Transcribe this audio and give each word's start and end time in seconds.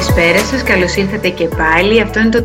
Καλησπέρα 0.00 0.38
σας, 0.38 0.62
καλώς 0.62 0.96
ήρθατε 0.96 1.28
και 1.28 1.48
πάλι. 1.48 2.00
Αυτό 2.00 2.20
είναι 2.20 2.28
το 2.28 2.42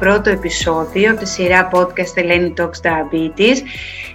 41ο 0.00 0.26
επεισόδιο 0.26 1.10
από 1.10 1.20
τη 1.20 1.28
σειρά 1.28 1.70
podcast 1.72 2.16
Ελένη 2.16 2.54
Talks 2.56 2.80
Diabetes. 2.82 3.56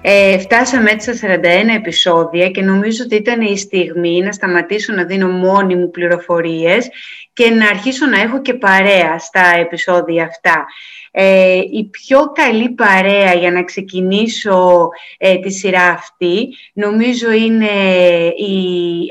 Ε, 0.01 0.37
φτάσαμε 0.37 0.91
έτσι 0.91 1.15
στα 1.15 1.27
41 1.27 1.39
επεισόδια 1.75 2.49
και 2.49 2.61
νομίζω 2.61 3.03
ότι 3.03 3.15
ήταν 3.15 3.41
η 3.41 3.57
στιγμή 3.57 4.21
να 4.21 4.31
σταματήσω 4.31 4.93
να 4.93 5.03
δίνω 5.03 5.27
μόνη 5.27 5.75
μου 5.75 5.91
πληροφορίες 5.91 6.89
και 7.33 7.49
να 7.49 7.67
αρχίσω 7.67 8.05
να 8.05 8.21
έχω 8.21 8.41
και 8.41 8.53
παρέα 8.53 9.19
στα 9.19 9.43
επεισόδια 9.59 10.23
αυτά. 10.23 10.65
Ε, 11.17 11.61
η 11.71 11.89
πιο 11.91 12.31
καλή 12.31 12.69
παρέα 12.69 13.33
για 13.33 13.51
να 13.51 13.63
ξεκινήσω 13.63 14.89
ε, 15.17 15.37
τη 15.37 15.51
σειρά 15.51 15.87
αυτή 15.87 16.47
νομίζω 16.73 17.31
είναι 17.31 17.71
η 18.27 18.67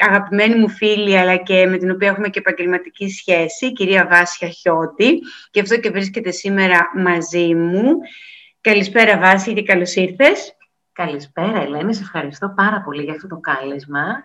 αγαπημένη 0.09 0.55
μου 0.55 0.69
φίλη 0.69 1.19
αλλά 1.19 1.37
και 1.37 1.67
με 1.67 1.77
την 1.77 1.91
οποία 1.91 2.09
έχουμε 2.09 2.29
και 2.29 2.39
επαγγελματική 2.39 3.09
σχέση, 3.09 3.67
η 3.67 3.73
κυρία 3.73 4.07
Βάσια 4.11 4.49
Χιώτη 4.49 5.21
και 5.51 5.61
αυτό 5.61 5.77
και 5.77 5.91
βρίσκεται 5.91 6.31
σήμερα 6.31 6.91
μαζί 6.97 7.55
μου. 7.55 7.99
Καλησπέρα 8.61 9.19
Βάσια 9.19 9.53
και 9.53 9.63
καλώς 9.63 9.95
ήρθες. 9.95 10.57
Καλησπέρα 10.93 11.63
Ελένη, 11.63 11.95
σε 11.95 12.03
ευχαριστώ 12.03 12.53
πάρα 12.57 12.83
πολύ 12.85 13.03
για 13.03 13.13
αυτό 13.13 13.27
το 13.27 13.37
κάλεσμα 13.37 14.25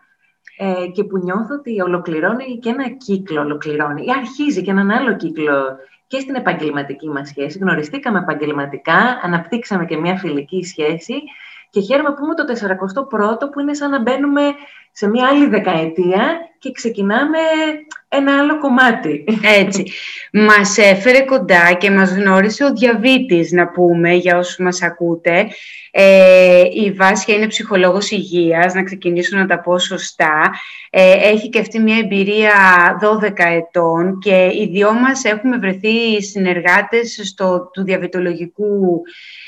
ε, 0.58 0.88
και 0.94 1.04
που 1.04 1.18
νιώθω 1.18 1.56
ότι 1.56 1.82
ολοκληρώνει 1.82 2.60
και 2.62 2.70
ένα 2.70 2.90
κύκλο 2.90 3.42
ολοκληρώνει 3.42 4.04
ή 4.06 4.12
αρχίζει 4.18 4.62
και 4.62 4.72
έναν 4.72 4.92
άλλο 4.92 5.16
κύκλο 5.16 5.78
και 6.10 6.20
στην 6.20 6.36
επαγγελματική 6.36 7.08
μας 7.08 7.28
σχέση. 7.28 7.58
Γνωριστήκαμε 7.58 8.20
επαγγελματικά, 8.20 9.20
αναπτύξαμε 9.22 9.86
και 9.86 9.98
μια 9.98 10.18
φιλική 10.18 10.64
σχέση 10.64 11.14
και 11.70 11.82
χαίρομαι 11.82 12.14
που 12.14 12.24
είμαι 12.24 12.36
το 12.36 12.44
41ο 12.54 13.52
που 13.52 13.60
είναι 13.60 13.74
σαν 13.74 13.90
να 13.90 14.02
μπαίνουμε 14.02 14.42
σε 14.92 15.10
μια 15.10 15.28
άλλη 15.28 15.48
δεκαετία 15.48 16.50
και 16.60 16.72
ξεκινάμε 16.72 17.38
ένα 18.10 18.38
άλλο 18.40 18.60
κομμάτι. 18.60 19.24
Έτσι. 19.62 19.92
Μας 20.32 20.78
έφερε 20.78 21.22
κοντά 21.22 21.74
και 21.74 21.92
μας 21.92 22.12
γνώρισε 22.12 22.64
ο 22.64 22.74
διαβήτης, 22.74 23.52
να 23.52 23.68
πούμε, 23.68 24.14
για 24.14 24.38
όσους 24.38 24.58
μας 24.58 24.82
ακούτε. 24.82 25.48
Ε, 25.92 26.62
η 26.74 26.92
Βάσια 26.92 27.36
είναι 27.36 27.48
ψυχολόγος 27.48 28.12
υγείας, 28.12 28.74
να 28.74 28.84
ξεκινήσω 28.84 29.38
να 29.38 29.46
τα 29.46 29.60
πω 29.60 29.80
σωστά. 29.80 30.52
Ε, 30.90 31.12
έχει 31.12 31.50
και 31.50 31.60
αυτή 31.60 31.80
μια 31.80 31.98
εμπειρία 31.98 32.52
12 33.02 33.46
ετών 33.46 34.20
και 34.20 34.50
οι 34.54 34.70
δυο 34.72 34.94
μας 34.94 35.24
έχουμε 35.24 35.58
βρεθεί 35.58 36.24
συνεργάτες 36.24 37.20
στο, 37.24 37.70
του 37.74 37.84
διαβητολογικού 37.84 39.02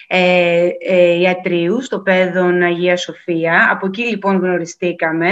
ε, 0.08 0.69
ε, 0.80 1.19
ιατρίου 1.19 1.81
στο 1.81 2.00
παιδόν 2.00 2.62
Αγία 2.62 2.97
Σοφία. 2.97 3.67
Από 3.72 3.86
εκεί 3.86 4.02
λοιπόν 4.02 4.39
γνωριστήκαμε. 4.39 5.31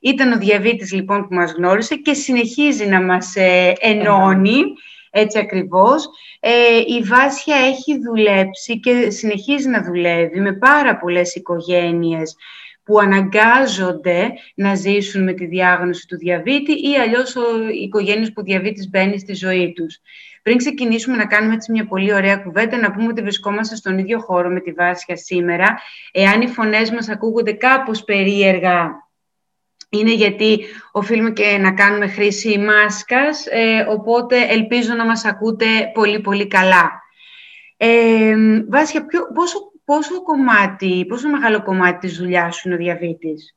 Ήταν 0.00 0.32
ο 0.32 0.38
διαβήτης 0.38 0.92
λοιπόν 0.92 1.28
που 1.28 1.34
μας 1.34 1.52
γνώρισε 1.52 1.94
και 1.94 2.14
συνεχίζει 2.14 2.86
να 2.86 3.02
μας 3.02 3.36
ε, 3.36 3.72
ενώνει, 3.80 4.62
έτσι 5.10 5.38
ακριβώς. 5.38 6.08
Ε, 6.40 6.50
η 6.86 7.02
Βάσια 7.02 7.56
έχει 7.56 7.98
δουλέψει 7.98 8.80
και 8.80 9.10
συνεχίζει 9.10 9.68
να 9.68 9.82
δουλεύει 9.82 10.40
με 10.40 10.52
πάρα 10.52 10.96
πολλές 10.96 11.34
οικογένειες 11.34 12.36
που 12.84 12.98
αναγκάζονται 12.98 14.32
να 14.54 14.74
ζήσουν 14.74 15.22
με 15.22 15.32
τη 15.32 15.46
διάγνωση 15.46 16.06
του 16.06 16.16
διαβήτη 16.16 16.72
ή 16.72 16.96
αλλιώς 17.02 17.34
οι 17.74 17.82
οικογένειες 17.82 18.28
που 18.28 18.34
ο 18.36 18.42
διαβήτης 18.42 18.90
μπαίνει 18.90 19.18
στη 19.18 19.34
ζωή 19.34 19.72
τους. 19.72 20.00
Πριν 20.42 20.56
ξεκινήσουμε 20.56 21.16
να 21.16 21.26
κάνουμε 21.26 21.54
έτσι 21.54 21.72
μια 21.72 21.86
πολύ 21.86 22.14
ωραία 22.14 22.36
κουβέντα, 22.36 22.76
να 22.76 22.92
πούμε 22.92 23.06
ότι 23.06 23.22
βρισκόμαστε 23.22 23.76
στον 23.76 23.98
ίδιο 23.98 24.20
χώρο 24.20 24.48
με 24.48 24.60
τη 24.60 24.72
Βάσια 24.72 25.16
σήμερα. 25.16 25.78
Εάν 26.12 26.40
οι 26.40 26.48
φωνές 26.48 26.90
μας 26.90 27.08
ακούγονται 27.08 27.52
κάπως 27.52 28.04
περίεργα, 28.04 28.90
είναι 29.98 30.14
γιατί 30.14 30.64
οφείλουμε 30.92 31.30
και 31.30 31.58
να 31.60 31.72
κάνουμε 31.72 32.08
χρήση 32.08 32.58
μάσκας, 32.58 33.46
ε, 33.46 33.86
οπότε 33.88 34.46
ελπίζω 34.48 34.94
να 34.94 35.04
μας 35.04 35.24
ακούτε 35.24 35.66
πολύ 35.94 36.20
πολύ 36.20 36.46
καλά. 36.46 37.02
Ε, 37.76 38.34
Βάσια, 38.68 39.06
ποιο, 39.06 39.26
πόσο, 39.34 39.58
πόσο 39.84 40.22
κομμάτι, 40.22 41.06
πόσο 41.08 41.28
μεγάλο 41.28 41.62
κομμάτι 41.62 42.06
της 42.06 42.18
δουλειάς 42.18 42.56
σου 42.56 42.68
είναι 42.68 42.76
ο 42.76 42.78
διαβήτης; 42.78 43.56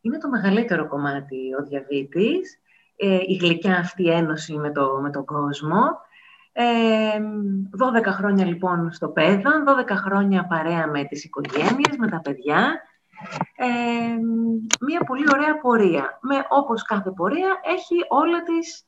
Είναι 0.00 0.18
το 0.18 0.28
μεγαλύτερο 0.28 0.88
κομμάτι 0.88 1.36
ο 1.60 1.64
διαβήτης. 1.68 2.60
Ε, 2.96 3.18
η 3.26 3.34
γλυκιά 3.40 3.76
αυτή 3.76 4.08
ένωση 4.10 4.52
με, 4.52 4.72
το, 4.72 4.98
με 5.02 5.10
τον 5.10 5.24
κόσμο. 5.24 5.80
Ε, 6.52 6.64
12 8.00 8.04
χρόνια 8.06 8.46
λοιπόν 8.46 8.92
στο 8.92 9.08
ΠΕΔΑ, 9.08 9.50
12 9.88 9.90
χρόνια 9.90 10.46
παρέα 10.46 10.86
με 10.86 11.04
τις 11.04 11.24
οικογένειες, 11.24 11.96
με 11.98 12.08
τα 12.08 12.20
παιδιά. 12.20 12.82
Ε, 13.56 13.66
μία 14.80 15.00
πολύ 15.06 15.24
ωραία 15.34 15.60
πορεία. 15.60 16.18
Με, 16.22 16.44
όπως 16.48 16.82
κάθε 16.82 17.10
πορεία 17.10 17.60
έχει 17.64 17.94
όλα 18.08 18.42
τις 18.42 18.84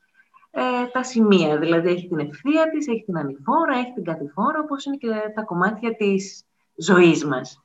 ε, 0.50 0.86
τα 0.92 1.02
σημεία. 1.02 1.58
Δηλαδή 1.58 1.88
έχει 1.88 2.08
την 2.08 2.18
ευθεία 2.18 2.70
της, 2.70 2.88
έχει 2.88 3.02
την 3.04 3.18
ανηφόρα, 3.18 3.78
έχει 3.78 3.92
την 3.94 4.04
κατηφόρα, 4.04 4.58
όπως 4.60 4.84
είναι 4.84 4.96
και 4.96 5.08
τα 5.34 5.42
κομμάτια 5.42 5.96
της 5.96 6.44
ζωής 6.76 7.24
μας. 7.24 7.62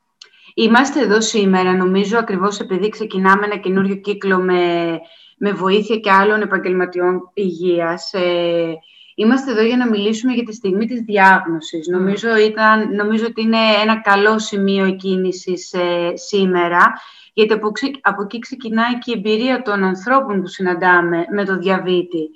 Είμαστε 0.53 0.99
εδώ 0.99 1.21
σήμερα, 1.21 1.73
νομίζω, 1.73 2.17
ακριβώς 2.17 2.59
επειδή 2.59 2.89
ξεκινάμε 2.89 3.45
ένα 3.45 3.57
καινούριο 3.57 3.95
κύκλο 3.95 4.37
με 4.37 4.99
με 5.37 5.51
βοήθεια 5.51 5.97
και 5.97 6.11
άλλων 6.11 6.41
επαγγελματιών 6.41 7.31
υγείας. 7.33 8.13
Ε, 8.13 8.73
είμαστε 9.19 9.51
εδώ 9.51 9.61
για 9.61 9.77
να 9.77 9.89
μιλήσουμε 9.89 10.33
για 10.33 10.43
τη 10.43 10.53
στιγμή 10.53 10.85
της 10.85 11.01
διάγνωσης. 11.01 11.87
Νομίζω, 11.87 12.37
ήταν, 12.37 12.95
νομίζω 12.95 13.25
ότι 13.25 13.41
είναι 13.41 13.57
ένα 13.81 14.01
καλό 14.01 14.39
σημείο 14.39 14.95
κίνησης 14.95 15.73
ε, 15.73 16.11
σήμερα, 16.13 16.93
γιατί 17.33 17.53
από, 17.53 17.71
από 18.01 18.21
εκεί 18.21 18.39
ξεκινάει 18.39 18.97
και 18.97 19.11
η 19.11 19.13
εμπειρία 19.17 19.61
των 19.61 19.83
ανθρώπων 19.83 20.41
που 20.41 20.47
συναντάμε 20.47 21.25
με 21.31 21.45
το 21.45 21.57
διαβήτη. 21.57 22.29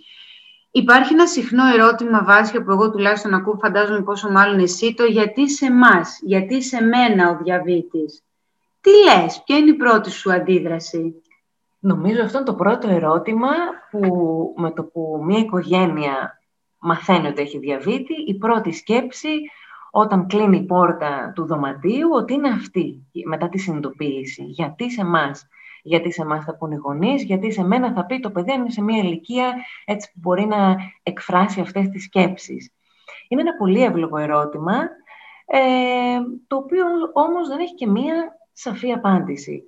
Υπάρχει 0.71 1.13
ένα 1.13 1.27
συχνό 1.27 1.63
ερώτημα 1.73 2.23
βάσια 2.23 2.63
που 2.63 2.71
εγώ 2.71 2.91
τουλάχιστον 2.91 3.33
ακούω, 3.33 3.57
φαντάζομαι 3.61 4.01
πόσο 4.01 4.29
μάλλον 4.29 4.59
εσύ, 4.59 4.93
το 4.93 5.03
γιατί 5.03 5.49
σε 5.49 5.65
εμάς, 5.65 6.19
γιατί 6.21 6.63
σε 6.63 6.81
μένα 6.81 7.29
ο 7.29 7.37
διαβήτης. 7.43 8.23
Τι 8.81 8.89
λες, 8.89 9.41
ποια 9.45 9.57
είναι 9.57 9.69
η 9.69 9.73
πρώτη 9.73 10.11
σου 10.11 10.33
αντίδραση; 10.33 11.21
Νομίζω 11.79 12.23
αυτό 12.23 12.37
είναι 12.37 12.47
το 12.47 12.53
πρώτο 12.53 12.89
ερώτημα 12.89 13.49
που 13.91 14.01
με 14.57 14.71
το 14.71 14.83
που 14.83 15.21
μια 15.25 15.39
οικογένεια 15.39 16.40
μαθαίνει 16.81 17.27
ότι 17.27 17.41
έχει 17.41 17.57
διαβήτη, 17.57 18.13
η 18.27 18.37
πρώτη 18.37 18.71
σκέψη 18.71 19.29
όταν 19.91 20.27
κλείνει 20.27 20.57
η 20.57 20.65
πόρτα 20.65 21.31
του 21.35 21.45
δωματίου, 21.45 22.09
ότι 22.11 22.33
είναι 22.33 22.49
αυτή 22.49 23.07
μετά 23.25 23.49
τη 23.49 23.57
συνειδητοποίηση. 23.57 24.43
Γιατί 24.43 24.91
σε 24.91 25.01
εμάς, 25.01 25.47
γιατί 25.83 26.11
σε 26.11 26.21
εμάς 26.21 26.43
θα 26.43 26.55
πούνε 26.55 26.75
οι 26.75 26.77
γονείς, 26.77 27.23
γιατί 27.23 27.51
σε 27.51 27.63
μένα 27.63 27.93
θα 27.93 28.05
πει 28.05 28.19
το 28.19 28.31
παιδί 28.31 28.53
είναι 28.53 28.69
σε 28.69 28.81
μια 28.81 29.03
ηλικία 29.03 29.53
έτσι 29.85 30.11
που 30.13 30.19
μπορεί 30.21 30.45
να 30.45 30.75
εκφράσει 31.03 31.61
αυτές 31.61 31.89
τις 31.89 32.03
σκέψεις. 32.03 32.73
Είναι 33.27 33.41
ένα 33.41 33.55
πολύ 33.57 33.83
εύλογο 33.83 34.17
ερώτημα, 34.17 34.73
ε, 35.45 36.19
το 36.47 36.55
οποίο 36.55 36.85
όμως 37.13 37.47
δεν 37.47 37.59
έχει 37.59 37.73
και 37.73 37.87
μία 37.87 38.37
σαφή 38.53 38.91
απάντηση. 38.91 39.63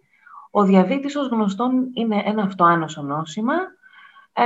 Ο 0.51 0.63
διαβήτης 0.63 1.15
ως 1.15 1.27
γνωστόν 1.27 1.89
είναι 1.93 2.21
ένα 2.25 2.43
αυτοάνωσο 2.43 3.01
νόσημα, 3.01 3.53
ε, 4.33 4.43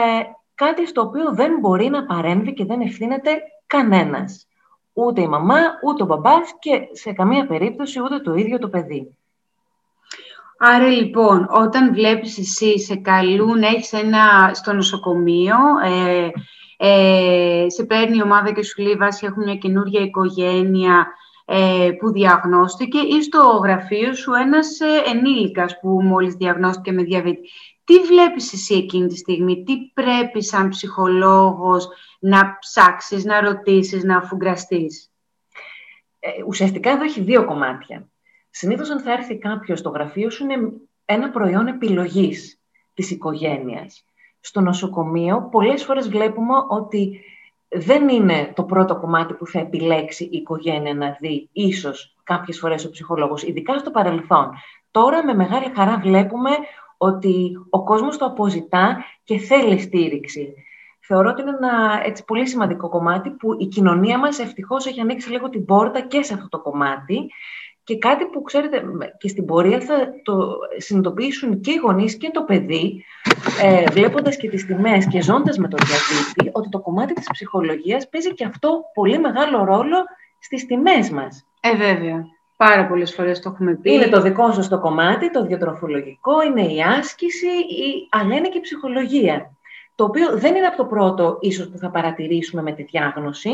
κάτι 0.57 0.88
στο 0.88 1.01
οποίο 1.01 1.34
δεν 1.34 1.59
μπορεί 1.59 1.90
να 1.90 2.06
παρέμβει 2.06 2.53
και 2.53 2.66
δεν 2.66 2.81
ευθύνεται 2.81 3.31
κανένας. 3.68 4.47
Ούτε 4.94 5.22
η 5.22 5.28
μαμά, 5.28 5.59
ούτε 5.84 6.03
ο 6.03 6.06
μπαμπάς 6.06 6.56
και 6.59 6.81
σε 6.91 7.12
καμία 7.12 7.47
περίπτωση 7.47 8.01
ούτε 8.01 8.19
το 8.19 8.34
ίδιο 8.34 8.59
το 8.59 8.67
παιδί. 8.67 9.17
Άρα 10.57 10.88
λοιπόν, 10.88 11.47
όταν 11.51 11.94
βλέπεις 11.94 12.38
εσύ, 12.38 12.79
σε 12.79 12.96
καλούν, 12.96 13.62
έχεις 13.62 13.94
ένα 13.94 14.51
στο 14.53 14.73
νοσοκομείο, 14.73 15.56
ε, 15.84 16.29
ε, 16.78 17.66
σε 17.69 17.84
παίρνει 17.84 18.17
η 18.17 18.22
ομάδα 18.22 18.51
και 18.51 18.63
σου 18.63 18.81
λέει 18.81 18.96
βάση 18.96 19.25
έχουν 19.25 19.44
μια 19.44 19.56
καινούργια 19.56 20.01
οικογένεια, 20.01 21.07
ε, 21.50 21.91
που 22.00 22.12
διαγνώστηκε 22.12 22.99
ή 22.99 23.22
στο 23.22 23.59
γραφείο 23.64 24.14
σου 24.14 24.34
ένας 24.34 24.79
ε, 24.79 25.09
ενήλικας 25.09 25.79
που 25.79 25.90
μόλις 26.03 26.34
διαγνώστηκε 26.34 26.91
με 26.91 27.03
διαβήτη. 27.03 27.49
Τι 27.87 27.99
βλέπεις 27.99 28.53
εσύ 28.53 28.75
εκείνη 28.75 29.07
τη 29.07 29.17
στιγμή, 29.17 29.63
τι 29.63 29.78
πρέπει 29.93 30.43
σαν 30.43 30.69
ψυχολόγος 30.69 31.87
να 32.19 32.57
ψάξεις, 32.59 33.25
να 33.25 33.41
ρωτήσεις, 33.41 34.03
να 34.03 34.17
αφουγκραστείς; 34.17 35.11
Ε, 36.19 36.29
ουσιαστικά 36.47 36.89
εδώ 36.91 37.03
έχει 37.03 37.22
δύο 37.22 37.45
κομμάτια. 37.45 38.07
Συνήθως 38.49 38.89
αν 38.89 38.99
θα 38.99 39.11
έρθει 39.11 39.37
κάποιος 39.37 39.79
στο 39.79 39.89
γραφείο 39.89 40.29
σου 40.29 40.43
είναι 40.43 40.57
ένα 41.05 41.29
προϊόν 41.29 41.67
επιλογής 41.67 42.59
της 42.93 43.11
οικογένειας. 43.11 44.05
Στο 44.40 44.61
νοσοκομείο 44.61 45.47
πολλές 45.51 45.83
φορές 45.83 46.09
βλέπουμε 46.09 46.53
ότι 46.69 47.22
δεν 47.67 48.09
είναι 48.09 48.51
το 48.55 48.63
πρώτο 48.63 48.99
κομμάτι 48.99 49.33
που 49.33 49.47
θα 49.47 49.59
επιλέξει 49.59 50.23
η 50.23 50.37
οικογένεια 50.37 50.93
να 50.93 51.17
δει 51.19 51.49
ίσως 51.51 52.16
κάποιες 52.23 52.59
φορές 52.59 52.85
ο 52.85 52.90
ψυχολόγος, 52.90 53.43
ειδικά 53.43 53.78
στο 53.78 53.91
παρελθόν. 53.91 54.49
Τώρα 54.91 55.25
με 55.25 55.33
μεγάλη 55.33 55.72
χαρά 55.75 55.99
βλέπουμε 55.99 56.49
ότι 56.97 57.52
ο 57.70 57.84
κόσμος 57.84 58.17
το 58.17 58.26
αποζητά 58.26 59.03
και 59.23 59.38
θέλει 59.38 59.79
στήριξη. 59.79 60.53
Θεωρώ 60.99 61.29
ότι 61.29 61.41
είναι 61.41 61.58
ένα 61.61 62.02
έτσι, 62.05 62.23
πολύ 62.23 62.47
σημαντικό 62.47 62.90
κομμάτι 62.90 63.29
που 63.29 63.55
η 63.59 63.66
κοινωνία 63.66 64.20
μας 64.20 64.40
ευτυχώς 64.40 64.85
έχει 64.85 65.02
ανοίξει 65.02 65.32
λίγο 65.32 65.49
την 65.49 65.66
πόρτα 65.66 66.02
και 66.02 66.23
σε 66.23 66.34
αυτό 66.34 66.49
το 66.49 66.59
κομμάτι 66.59 67.29
και 67.88 67.97
κάτι 67.97 68.26
που 68.26 68.41
ξέρετε 68.41 68.84
και 69.17 69.28
στην 69.28 69.46
πορεία 69.46 69.79
θα 69.79 70.09
το 70.23 70.58
συνειδητοποιήσουν 70.78 71.61
και 71.61 71.72
οι 71.72 71.76
γονείς 71.76 72.17
και 72.17 72.29
το 72.34 72.44
παιδί, 72.44 73.03
ε, 73.61 73.84
βλέποντας 73.91 74.38
και 74.38 74.50
τις 74.50 74.66
τιμές 74.66 75.08
και 75.08 75.22
ζώντας 75.22 75.58
με 75.58 75.67
το 75.67 75.78
διαβήτη, 75.78 76.50
ότι 76.52 76.70
το 76.70 76.79
κομμάτι 76.79 77.14
της 77.14 77.28
ψυχολογίας 77.32 78.09
παίζει 78.09 78.34
και 78.34 78.46
αυτό 78.46 78.82
πολύ 78.93 79.20
μεγάλο 79.20 79.64
ρόλο 79.64 79.97
στις 80.40 80.66
τιμές 80.66 81.09
μας. 81.09 81.46
Ε, 81.59 81.76
βέβαια. 81.76 82.26
Πάρα 82.57 82.87
πολλές 82.87 83.13
φορές 83.13 83.39
το 83.39 83.49
έχουμε 83.53 83.75
πει. 83.75 83.93
Είναι 83.93 84.07
το 84.07 84.21
δικό 84.21 84.51
σου 84.51 84.69
το 84.69 84.79
κομμάτι, 84.79 85.31
το 85.31 85.45
διατροφολογικό, 85.45 86.41
είναι 86.41 86.61
η 86.61 86.81
άσκηση, 86.81 87.47
η... 87.47 88.07
αλλά 88.09 88.35
είναι 88.35 88.49
και 88.49 88.57
η 88.57 88.61
ψυχολογία. 88.61 89.51
Το 89.95 90.03
οποίο 90.03 90.37
δεν 90.37 90.55
είναι 90.55 90.65
από 90.65 90.77
το 90.77 90.85
πρώτο 90.85 91.37
ίσως 91.41 91.69
που 91.69 91.77
θα 91.77 91.89
παρατηρήσουμε 91.89 92.61
με 92.61 92.71
τη 92.71 92.83
διάγνωση, 92.83 93.51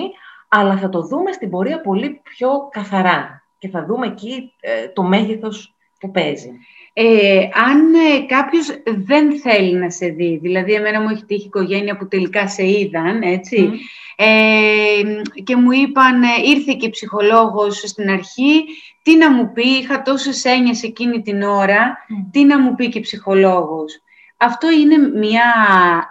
αλλά 0.47 0.77
θα 0.77 0.89
το 0.89 1.01
δούμε 1.01 1.31
στην 1.31 1.49
πορεία 1.49 1.81
πολύ 1.81 2.21
πιο 2.23 2.49
καθαρά 2.71 3.43
και 3.57 3.69
θα 3.69 3.85
δούμε 3.85 4.07
εκεί 4.07 4.53
ε, 4.59 4.87
το 4.87 5.03
μέγεθος 5.03 5.75
που 6.03 6.11
παίζει. 6.11 6.49
Ε, 6.93 7.39
αν 7.69 7.93
ε, 7.93 8.25
κάποιος 8.25 8.67
δεν 9.05 9.39
θέλει 9.39 9.73
να 9.73 9.89
σε 9.89 10.07
δει, 10.07 10.39
δηλαδή 10.41 10.73
εμένα 10.73 11.01
μου 11.01 11.09
έχει 11.09 11.25
τύχει 11.25 11.45
οικογένεια 11.45 11.97
που 11.97 12.07
τελικά 12.07 12.47
σε 12.47 12.67
είδαν, 12.67 13.21
έτσι, 13.21 13.69
ε, 14.15 15.41
και 15.43 15.55
μου 15.55 15.71
είπαν, 15.71 16.23
ε, 16.23 16.27
ήρθε 16.45 16.73
και 16.79 16.85
η 16.85 16.89
ψυχολόγος 16.89 17.77
στην 17.77 18.09
αρχή, 18.09 18.63
τι 19.01 19.15
να 19.15 19.31
μου 19.31 19.51
πει, 19.53 19.67
είχα 19.67 20.01
τόσες 20.01 20.45
έννοιες 20.45 20.83
εκείνη 20.83 21.21
την 21.21 21.41
ώρα, 21.41 21.97
τι 22.31 22.43
να 22.43 22.59
μου 22.59 22.75
πει 22.75 22.89
και 22.89 22.97
η 22.97 23.01
ψυχολόγος. 23.01 24.01
Αυτό 24.37 24.71
είναι 24.71 24.97
μια, 24.97 25.43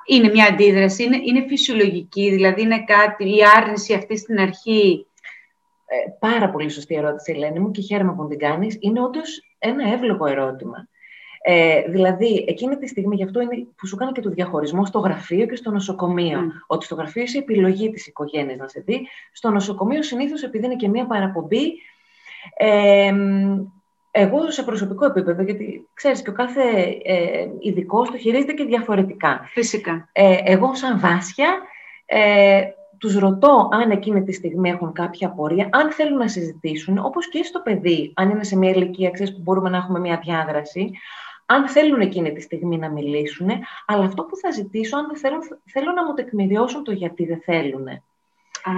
είναι 0.06 0.28
μια 0.28 0.46
αντίδραση, 0.46 1.02
είναι, 1.02 1.18
είναι 1.24 1.44
φυσιολογική, 1.48 2.30
δηλαδή 2.30 2.62
είναι 2.62 2.84
κάτι, 2.84 3.24
η 3.24 3.38
άρνηση 3.56 3.94
αυτή 3.94 4.16
στην 4.16 4.40
αρχή. 4.40 5.06
Ε, 5.86 6.26
πάρα 6.28 6.50
πολύ 6.50 6.70
σωστή 6.70 6.94
ερώτηση, 6.94 7.32
Ελένη 7.32 7.58
μου, 7.58 7.70
και 7.70 7.80
χαίρομαι 7.80 8.14
που 8.14 8.28
την 8.28 8.38
κάνεις. 8.38 8.76
Είναι 8.80 9.02
όντως 9.02 9.42
ένα 9.62 9.92
εύλογο 9.92 10.26
ερώτημα. 10.26 10.88
Ε, 11.44 11.82
δηλαδή, 11.88 12.44
εκείνη 12.48 12.76
τη 12.76 12.88
στιγμή, 12.88 13.16
γι' 13.16 13.24
αυτό 13.24 13.40
είναι 13.40 13.66
που 13.76 13.86
σου 13.86 13.96
κάνω 13.96 14.12
και 14.12 14.20
το 14.20 14.30
διαχωρισμό 14.30 14.86
στο 14.86 14.98
γραφείο 14.98 15.46
και 15.46 15.56
στο 15.56 15.70
νοσοκομείο. 15.70 16.40
Ότι 16.66 16.84
στο 16.84 16.94
γραφείο 16.94 17.22
είσαι 17.22 17.38
επιλογή 17.38 17.90
της 17.90 18.06
οικογένειας 18.06 18.58
να 18.58 18.68
σε 18.68 18.82
δει. 18.86 19.08
Στο 19.32 19.50
νοσοκομείο, 19.50 20.02
συνήθως, 20.02 20.42
επειδή 20.42 20.64
είναι 20.64 20.76
και 20.76 20.88
μία 20.88 21.06
παραπομπή, 21.06 21.72
ε, 22.56 23.14
εγώ 24.10 24.50
σε 24.50 24.62
προσωπικό 24.62 25.04
επίπεδο, 25.04 25.42
γιατί 25.42 25.88
ξέρεις 25.94 26.22
και 26.22 26.30
ο 26.30 26.32
κάθε 26.32 26.62
ε, 27.04 27.48
ειδικός 27.58 28.10
το 28.10 28.18
χειρίζεται 28.18 28.52
και 28.52 28.64
διαφορετικά. 28.64 29.48
Φυσικά. 29.52 30.08
Ε, 30.12 30.36
εγώ 30.44 30.74
σαν 30.74 31.00
βάσια 31.00 31.60
ε, 32.06 32.62
τους 33.02 33.18
ρωτώ 33.18 33.68
αν 33.72 33.90
εκείνη 33.90 34.22
τη 34.22 34.32
στιγμή 34.32 34.70
έχουν 34.70 34.92
κάποια 34.92 35.26
απορία, 35.28 35.68
αν 35.72 35.92
θέλουν 35.92 36.18
να 36.18 36.28
συζητήσουν, 36.28 36.98
όπως 36.98 37.28
και 37.28 37.42
στο 37.42 37.60
παιδί, 37.60 38.12
αν 38.14 38.30
είναι 38.30 38.44
σε 38.44 38.56
μια 38.56 38.70
ηλικία 38.70 39.10
ξέρεις, 39.10 39.34
που 39.34 39.40
μπορούμε 39.42 39.68
να 39.68 39.76
έχουμε 39.76 39.98
μια 39.98 40.20
διάδραση, 40.24 40.90
αν 41.46 41.68
θέλουν 41.68 42.00
εκείνη 42.00 42.32
τη 42.32 42.40
στιγμή 42.40 42.78
να 42.78 42.90
μιλήσουν, 42.90 43.48
αλλά 43.86 44.04
αυτό 44.04 44.22
που 44.22 44.36
θα 44.36 44.50
ζητήσω, 44.50 44.96
αν 44.96 45.06
δεν 45.06 45.16
θέλουν, 45.16 45.40
θέλω 45.64 45.92
να 45.92 46.04
μου 46.04 46.14
τεκμηριώσουν 46.14 46.84
το 46.84 46.92
γιατί 46.92 47.24
δεν 47.24 47.40
θέλουν. 47.44 47.88
Α, 47.88 48.72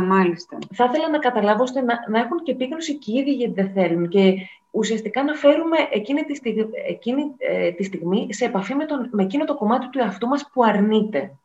μάλιστα. 0.00 0.58
Θα 0.74 0.84
ήθελα 0.84 1.08
να 1.08 1.18
καταλάβω 1.18 1.62
ώστε 1.62 1.80
να, 1.80 2.04
να 2.08 2.18
έχουν 2.18 2.42
και 2.42 2.52
επίγνωση 2.52 2.98
και 2.98 3.12
οι 3.12 3.14
ίδιοι 3.14 3.30
γιατί 3.30 3.52
δεν 3.52 3.70
θέλουν 3.70 4.08
και 4.08 4.34
ουσιαστικά 4.70 5.22
να 5.22 5.34
φέρουμε 5.34 5.76
εκείνη 5.90 6.22
τη, 6.22 6.34
στιγμή, 6.34 6.66
εκείνη, 6.88 7.22
ε, 7.38 7.70
τη 7.70 7.84
στιγμή 7.84 8.26
σε 8.30 8.44
επαφή 8.44 8.74
με, 8.74 8.84
τον, 8.84 9.08
με 9.12 9.22
εκείνο 9.22 9.44
το 9.44 9.54
κομμάτι 9.54 9.88
του 9.88 9.98
εαυτού 9.98 10.26
μας 10.26 10.50
που 10.52 10.64
αρνείται. 10.64 11.38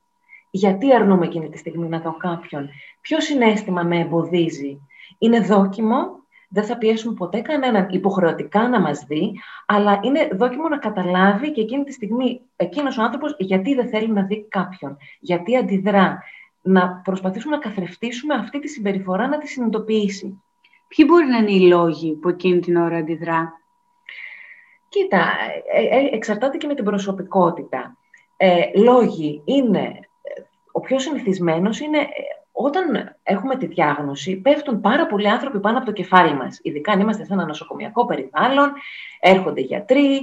Γιατί 0.51 0.93
αρνούμε 0.93 1.25
εκείνη 1.25 1.49
τη 1.49 1.57
στιγμή 1.57 1.87
να 1.87 1.99
δω 1.99 2.17
κάποιον; 2.17 2.69
Ποιο 3.01 3.21
συνέστημα 3.21 3.83
με 3.83 3.99
εμποδίζει; 3.99 4.87
Είναι 5.17 5.39
δόκιμο, 5.39 6.21
δεν 6.49 6.63
θα 6.63 6.77
πιέσουμε 6.77 7.13
ποτέ 7.13 7.39
κανέναν 7.41 7.87
υποχρεωτικά 7.89 8.67
να 8.69 8.79
μας 8.79 9.05
δει, 9.07 9.39
αλλά 9.65 9.99
είναι 10.03 10.29
δόκιμο 10.33 10.67
να 10.67 10.77
καταλάβει 10.77 11.51
και 11.51 11.61
εκείνη 11.61 11.83
τη 11.83 11.91
στιγμή 11.91 12.41
εκείνος 12.55 12.97
ο 12.97 13.01
άνθρωπος 13.01 13.35
γιατί 13.39 13.75
δεν 13.75 13.89
θέλει 13.89 14.11
να 14.11 14.23
δει 14.23 14.47
κάποιον, 14.47 14.97
γιατί 15.19 15.57
αντιδρά. 15.57 16.23
Να 16.63 17.01
προσπαθήσουμε 17.03 17.55
να 17.55 17.61
καθρεφτήσουμε 17.61 18.33
αυτή 18.33 18.59
τη 18.59 18.67
συμπεριφορά, 18.67 19.27
να 19.27 19.37
τη 19.37 19.47
συνειδητοποιήσει. 19.47 20.43
Ποιοι 20.87 21.05
μπορεί 21.09 21.25
να 21.25 21.37
είναι 21.37 21.51
οι 21.51 21.67
λόγοι 21.67 22.13
που 22.13 22.29
εκείνη 22.29 22.59
την 22.59 22.75
ώρα 22.75 22.97
αντιδρά; 22.97 23.53
Κοίτα, 24.89 25.27
ε, 25.73 25.97
ε, 25.97 26.15
εξαρτάται 26.15 26.57
και 26.57 26.67
με 26.67 26.75
την 26.75 26.83
προσωπικότητα. 26.83 27.97
Ε, 28.37 28.61
λόγοι 28.75 29.41
είναι, 29.45 29.99
ο 30.71 30.79
πιο 30.79 30.99
συνηθισμένος 30.99 31.79
είναι 31.79 32.07
όταν 32.51 33.15
έχουμε 33.23 33.55
τη 33.55 33.65
διάγνωση, 33.65 34.35
πέφτουν 34.35 34.81
πάρα 34.81 35.07
πολλοί 35.07 35.29
άνθρωποι 35.29 35.59
πάνω 35.59 35.77
από 35.77 35.85
το 35.85 35.91
κεφάλι 35.91 36.33
μας. 36.33 36.59
Ειδικά 36.61 36.91
αν 36.91 36.99
είμαστε 36.99 37.25
σε 37.25 37.33
ένα 37.33 37.45
νοσοκομιακό 37.45 38.05
περιβάλλον, 38.05 38.73
έρχονται 39.19 39.61
γιατροί, 39.61 40.21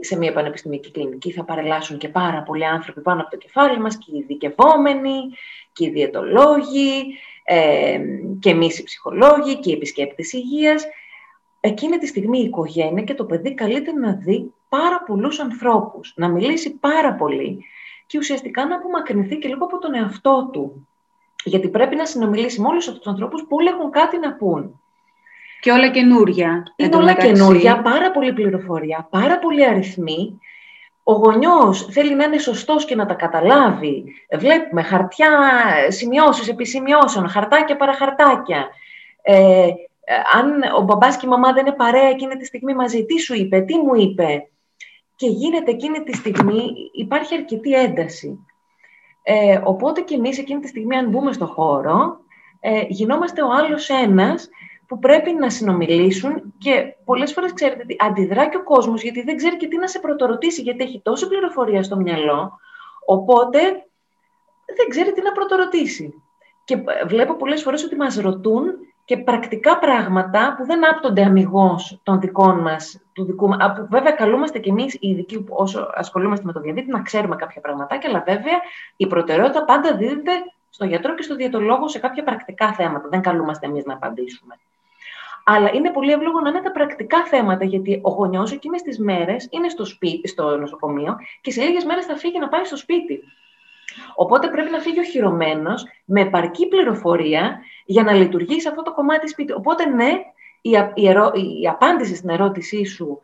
σε 0.00 0.18
μια 0.18 0.32
πανεπιστημιακή 0.32 0.90
κλινική 0.90 1.32
θα 1.32 1.44
παρελάσουν 1.44 1.98
και 1.98 2.08
πάρα 2.08 2.42
πολλοί 2.42 2.66
άνθρωποι 2.66 3.00
πάνω 3.00 3.20
από 3.20 3.30
το 3.30 3.36
κεφάλι 3.36 3.80
μας, 3.80 3.98
και 3.98 4.10
οι 4.12 4.18
ειδικευόμενοι, 4.18 5.18
και 5.72 5.84
οι 5.84 5.90
διαιτολόγοι, 5.90 7.18
ε, 7.44 8.00
και 8.40 8.50
εμείς 8.50 8.78
οι 8.78 8.82
ψυχολόγοι 8.82 9.58
και 9.58 9.70
οι 9.70 9.72
επισκέπτες 9.72 10.32
υγείας. 10.32 10.84
Εκείνη 11.60 11.98
τη 11.98 12.06
στιγμή 12.06 12.38
η 12.38 12.44
οικογένεια 12.44 13.02
και 13.02 13.14
το 13.14 13.24
παιδί 13.24 13.54
καλείται 13.54 13.92
να 13.92 14.12
δει 14.12 14.52
πάρα 14.68 15.02
πολλούς 15.06 15.40
ανθρώπους, 15.40 16.12
να 16.16 16.28
μιλήσει 16.28 16.78
πάρα 16.78 17.14
πολύ 17.14 17.64
και 18.12 18.18
ουσιαστικά 18.18 18.66
να 18.66 18.76
απομακρυνθεί 18.76 19.36
και 19.38 19.48
λίγο 19.48 19.64
από 19.64 19.78
τον 19.78 19.94
εαυτό 19.94 20.48
του. 20.52 20.88
Γιατί 21.44 21.68
πρέπει 21.68 21.96
να 21.96 22.06
συνομιλήσει 22.06 22.60
με 22.60 22.68
όλους 22.68 22.86
αυτούς 22.88 23.02
τους 23.02 23.12
ανθρώπους 23.12 23.42
που 23.42 23.56
όλοι 23.56 23.68
έχουν 23.68 23.90
κάτι 23.90 24.18
να 24.18 24.32
πούν. 24.32 24.80
Και 25.60 25.70
όλα 25.70 25.88
καινούρια. 25.88 26.62
Είναι 26.76 26.96
όλα 26.96 27.14
καινούρια, 27.14 27.82
πάρα 27.82 28.10
πολύ 28.10 28.32
πληροφορία, 28.32 29.08
πάρα 29.10 29.38
πολλοί 29.38 29.66
αριθμοί 29.66 30.40
ο 31.02 31.12
γονιός 31.12 31.86
θέλει 31.90 32.14
να 32.14 32.24
είναι 32.24 32.38
σωστός 32.38 32.84
και 32.84 32.94
να 32.94 33.06
τα 33.06 33.14
καταλάβει. 33.14 34.04
Βλέπουμε 34.38 34.82
χαρτιά, 34.82 35.30
σημειώσεις 35.88 36.48
επί 36.48 36.66
σημειώσεων, 36.66 37.28
χαρτάκια 37.28 37.76
παραχαρτάκια. 37.76 38.68
Ε, 39.22 39.68
αν 40.32 40.62
ο 40.76 40.80
μπαμπάς 40.80 41.16
και 41.16 41.26
η 41.26 41.28
μαμά 41.28 41.52
δεν 41.52 41.66
είναι 41.66 41.74
παρέα 41.76 42.08
εκείνη 42.08 42.36
τη 42.36 42.44
στιγμή 42.44 42.74
μαζί, 42.74 43.04
τι 43.04 43.20
σου 43.20 43.34
είπε, 43.34 43.60
τι 43.60 43.76
μου 43.76 43.94
είπε; 43.94 44.48
Και 45.22 45.28
γίνεται 45.28 45.70
εκείνη 45.70 46.02
τη 46.02 46.16
στιγμή, 46.16 46.90
υπάρχει 46.92 47.34
αρκετή 47.34 47.72
ένταση. 47.72 48.46
Ε, 49.22 49.60
οπότε 49.64 50.00
και 50.00 50.14
εμείς 50.14 50.38
εκείνη 50.38 50.60
τη 50.60 50.68
στιγμή, 50.68 50.96
αν 50.96 51.08
μπούμε 51.08 51.32
στο 51.32 51.46
χώρο, 51.46 52.20
ε, 52.60 52.84
γινόμαστε 52.88 53.42
ο 53.42 53.52
άλλος 53.52 53.88
ένας 53.88 54.48
που 54.86 54.98
πρέπει 54.98 55.32
να 55.32 55.50
συνομιλήσουν 55.50 56.54
και 56.58 56.94
πολλές 57.04 57.32
φορές, 57.32 57.52
ξέρετε, 57.52 57.84
αντιδρά 57.98 58.48
και 58.48 58.56
ο 58.56 58.62
κόσμος 58.62 59.02
γιατί 59.02 59.22
δεν 59.22 59.36
ξέρει 59.36 59.56
και 59.56 59.68
τι 59.68 59.76
να 59.76 59.86
σε 59.86 59.98
πρωτορωτήσει, 59.98 60.62
γιατί 60.62 60.84
έχει 60.84 61.00
τόση 61.00 61.28
πληροφορία 61.28 61.82
στο 61.82 61.96
μυαλό, 61.96 62.58
οπότε 63.06 63.60
δεν 64.76 64.88
ξέρει 64.88 65.12
τι 65.12 65.22
να 65.22 65.32
πρωτορωτήσει. 65.32 66.22
Και 66.64 66.76
βλέπω 67.06 67.34
πολλές 67.34 67.62
φορές 67.62 67.84
ότι 67.84 67.96
μας 67.96 68.16
ρωτούν 68.16 68.64
και 69.04 69.16
πρακτικά 69.16 69.78
πράγματα 69.78 70.54
που 70.56 70.64
δεν 70.64 70.90
άπτονται 70.90 71.22
αμυγός 71.22 72.00
των 72.02 72.20
δικών 72.20 72.58
μας, 72.60 73.00
του 73.12 73.24
δικού 73.24 73.48
μας. 73.48 73.58
Βέβαια, 73.90 74.12
καλούμαστε 74.12 74.58
κι 74.58 74.68
εμείς 74.68 74.94
οι 74.94 75.08
ειδικοί 75.08 75.42
που 75.42 75.54
όσο 75.58 75.90
ασχολούμαστε 75.94 76.44
με 76.46 76.52
το 76.52 76.60
διαδίκτυο 76.60 76.96
να 76.96 77.02
ξέρουμε 77.02 77.36
κάποια 77.36 77.60
πραγματάκια, 77.60 78.08
αλλά 78.10 78.22
βέβαια 78.26 78.60
η 78.96 79.06
προτεραιότητα 79.06 79.64
πάντα 79.64 79.96
δίδεται 79.96 80.32
στο 80.70 80.84
γιατρό 80.84 81.14
και 81.14 81.22
στο 81.22 81.34
διαιτολόγο 81.34 81.88
σε 81.88 81.98
κάποια 81.98 82.22
πρακτικά 82.22 82.72
θέματα. 82.72 83.08
Δεν 83.08 83.20
καλούμαστε 83.20 83.66
εμείς 83.66 83.84
να 83.84 83.94
απαντήσουμε. 83.94 84.58
Αλλά 85.44 85.70
είναι 85.72 85.90
πολύ 85.90 86.12
εύλογο 86.12 86.40
να 86.40 86.48
είναι 86.48 86.60
τα 86.60 86.72
πρακτικά 86.72 87.24
θέματα, 87.24 87.64
γιατί 87.64 88.00
ο 88.02 88.10
γονιός 88.10 88.52
εκείνες 88.52 88.82
τις 88.82 88.98
μέρες 88.98 89.48
είναι 89.50 89.68
στο, 89.68 89.84
σπίτι, 89.84 90.28
στο 90.28 90.56
νοσοκομείο 90.56 91.16
και 91.40 91.50
σε 91.50 91.62
λίγες 91.62 91.84
μέρες 91.84 92.06
θα 92.06 92.16
φύγει 92.16 92.38
να 92.38 92.48
πάει 92.48 92.64
στο 92.64 92.76
σπίτι. 92.76 93.22
Οπότε 94.14 94.48
πρέπει 94.48 94.70
να 94.70 94.78
φύγει 94.78 94.98
οχυρωμένο 94.98 95.74
με 96.04 96.20
επαρκή 96.20 96.68
πληροφορία 96.68 97.60
για 97.84 98.02
να 98.02 98.12
λειτουργήσει 98.12 98.68
αυτό 98.68 98.82
το 98.82 98.92
κομμάτι 98.92 99.28
σπίτι. 99.28 99.52
Οπότε, 99.52 99.86
ναι, 99.86 100.10
η, 100.60 100.70
η, 100.94 101.02
η 101.62 101.68
απάντηση 101.68 102.14
στην 102.14 102.28
ερώτησή 102.28 102.84
σου 102.84 103.20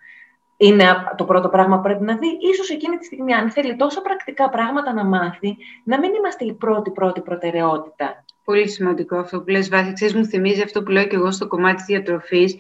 είναι 0.56 0.84
το 1.16 1.24
πρώτο 1.24 1.48
πράγμα 1.48 1.76
που 1.76 1.82
πρέπει 1.82 2.04
να 2.04 2.16
δει. 2.16 2.38
Ίσως 2.52 2.70
εκείνη 2.70 2.96
τη 2.96 3.04
στιγμή, 3.04 3.34
αν 3.34 3.50
θέλει 3.50 3.76
τόσα 3.76 4.00
πρακτικά 4.00 4.48
πράγματα 4.48 4.92
να 4.92 5.04
μάθει, 5.04 5.56
να 5.84 5.98
μην 5.98 6.14
είμαστε 6.14 6.44
η 6.44 6.52
πρώτη-πρώτη 6.52 7.20
προτεραιότητα. 7.20 8.24
Πολύ 8.44 8.68
σημαντικό 8.68 9.16
αυτό 9.16 9.40
που 9.40 9.48
λες, 9.50 9.68
Βάση. 9.68 9.92
Ξέρεις, 9.92 10.14
μου 10.14 10.24
θυμίζει 10.24 10.62
αυτό 10.62 10.82
που 10.82 10.90
λέω 10.90 11.06
και 11.06 11.16
εγώ 11.16 11.30
στο 11.30 11.48
κομμάτι 11.48 11.74
της 11.74 11.84
διατροφής, 11.84 12.56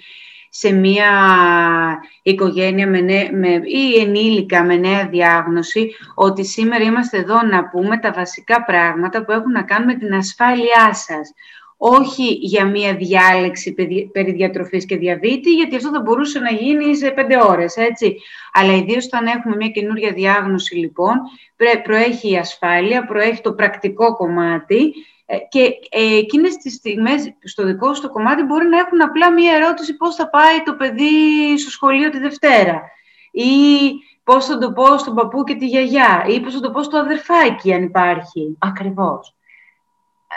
σε 0.50 0.72
μια 0.72 1.10
οικογένεια 2.22 2.86
με, 2.86 3.00
με, 3.32 3.48
ή 3.64 4.00
ενήλικα 4.00 4.64
με 4.64 4.76
νέα 4.76 5.08
διάγνωση, 5.08 5.90
ότι 6.14 6.44
σήμερα 6.44 6.84
είμαστε 6.84 7.18
εδώ 7.18 7.42
να 7.42 7.68
πούμε 7.68 7.98
τα 7.98 8.12
βασικά 8.12 8.64
πράγματα 8.64 9.24
που 9.24 9.32
έχουν 9.32 9.52
να 9.52 9.62
κάνουν 9.62 9.86
με 9.86 9.94
την 9.94 10.14
ασφάλειά 10.14 10.94
σας 10.94 11.32
όχι 11.80 12.32
για 12.32 12.66
μία 12.66 12.94
διάλεξη 12.94 13.74
περί 14.12 14.32
διατροφής 14.32 14.86
και 14.86 14.96
διαβήτη, 14.96 15.54
γιατί 15.54 15.76
αυτό 15.76 15.90
θα 15.90 16.00
μπορούσε 16.00 16.38
να 16.38 16.50
γίνει 16.50 16.96
σε 16.96 17.10
πέντε 17.10 17.36
ώρες, 17.42 17.76
έτσι. 17.76 18.16
Αλλά 18.52 18.72
ιδίως 18.72 19.04
όταν 19.04 19.26
έχουμε 19.26 19.56
μία 19.56 19.68
καινούργια 19.68 20.12
διάγνωση, 20.12 20.76
λοιπόν, 20.76 21.14
προέχει 21.82 22.30
η 22.30 22.36
ασφάλεια, 22.36 23.06
προέχει 23.06 23.40
το 23.40 23.52
πρακτικό 23.52 24.16
κομμάτι 24.16 24.76
Ε, 24.76 25.17
και 25.48 25.60
ε, 25.90 26.16
εκείνες 26.16 26.56
τις 26.56 26.74
στιγμές 26.74 27.34
στο 27.44 27.64
δικό 27.64 27.94
σου 27.94 28.02
το 28.02 28.10
κομμάτι 28.10 28.42
μπορεί 28.42 28.66
να 28.66 28.78
έχουν 28.78 29.02
απλά 29.02 29.32
μία 29.32 29.54
ερώτηση 29.54 29.96
πώς 29.96 30.14
θα 30.14 30.28
πάει 30.28 30.62
το 30.64 30.74
παιδί 30.74 31.58
στο 31.58 31.70
σχολείο 31.70 32.10
τη 32.10 32.18
Δευτέρα; 32.18 32.82
Ή 33.30 33.44
πώς 34.24 34.46
θα 34.46 34.58
το 34.58 34.72
πω 34.72 34.98
στον 34.98 35.14
παππού 35.14 35.44
και 35.44 35.54
τη 35.54 35.66
γιαγιά; 35.66 36.24
Ή 36.28 36.40
πώς 36.40 36.54
θα 36.54 36.60
το 36.60 36.70
πω 36.70 36.82
στο 36.82 36.98
αδερφάκι 36.98 37.72
αν 37.72 37.82
υπάρχει; 37.82 38.56
Ακριβώς. 38.58 39.32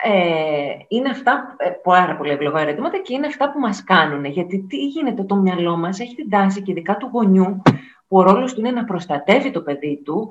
Ε, 0.03 0.74
είναι 0.88 1.10
αυτά 1.10 1.55
ε, 1.57 1.69
πάρα 1.69 2.15
πολύ 2.15 2.31
ευλογά 2.31 2.60
ερωτήματα 2.60 2.98
και 2.98 3.13
είναι 3.13 3.27
αυτά 3.27 3.51
που 3.51 3.60
μας 3.60 3.83
κάνουν. 3.83 4.25
Γιατί 4.25 4.65
τι 4.69 4.77
γίνεται, 4.77 5.24
το 5.24 5.36
μυαλό 5.36 5.77
μας 5.77 6.00
έχει 6.00 6.15
την 6.15 6.29
τάση 6.29 6.62
και 6.62 6.71
ειδικά 6.71 6.98
του 6.98 7.10
γονιού, 7.13 7.62
που 8.07 8.17
ο 8.17 8.21
ρόλος 8.21 8.53
του 8.53 8.60
είναι 8.60 8.71
να 8.71 8.83
προστατεύει 8.83 9.51
το 9.51 9.62
παιδί 9.62 10.01
του, 10.05 10.29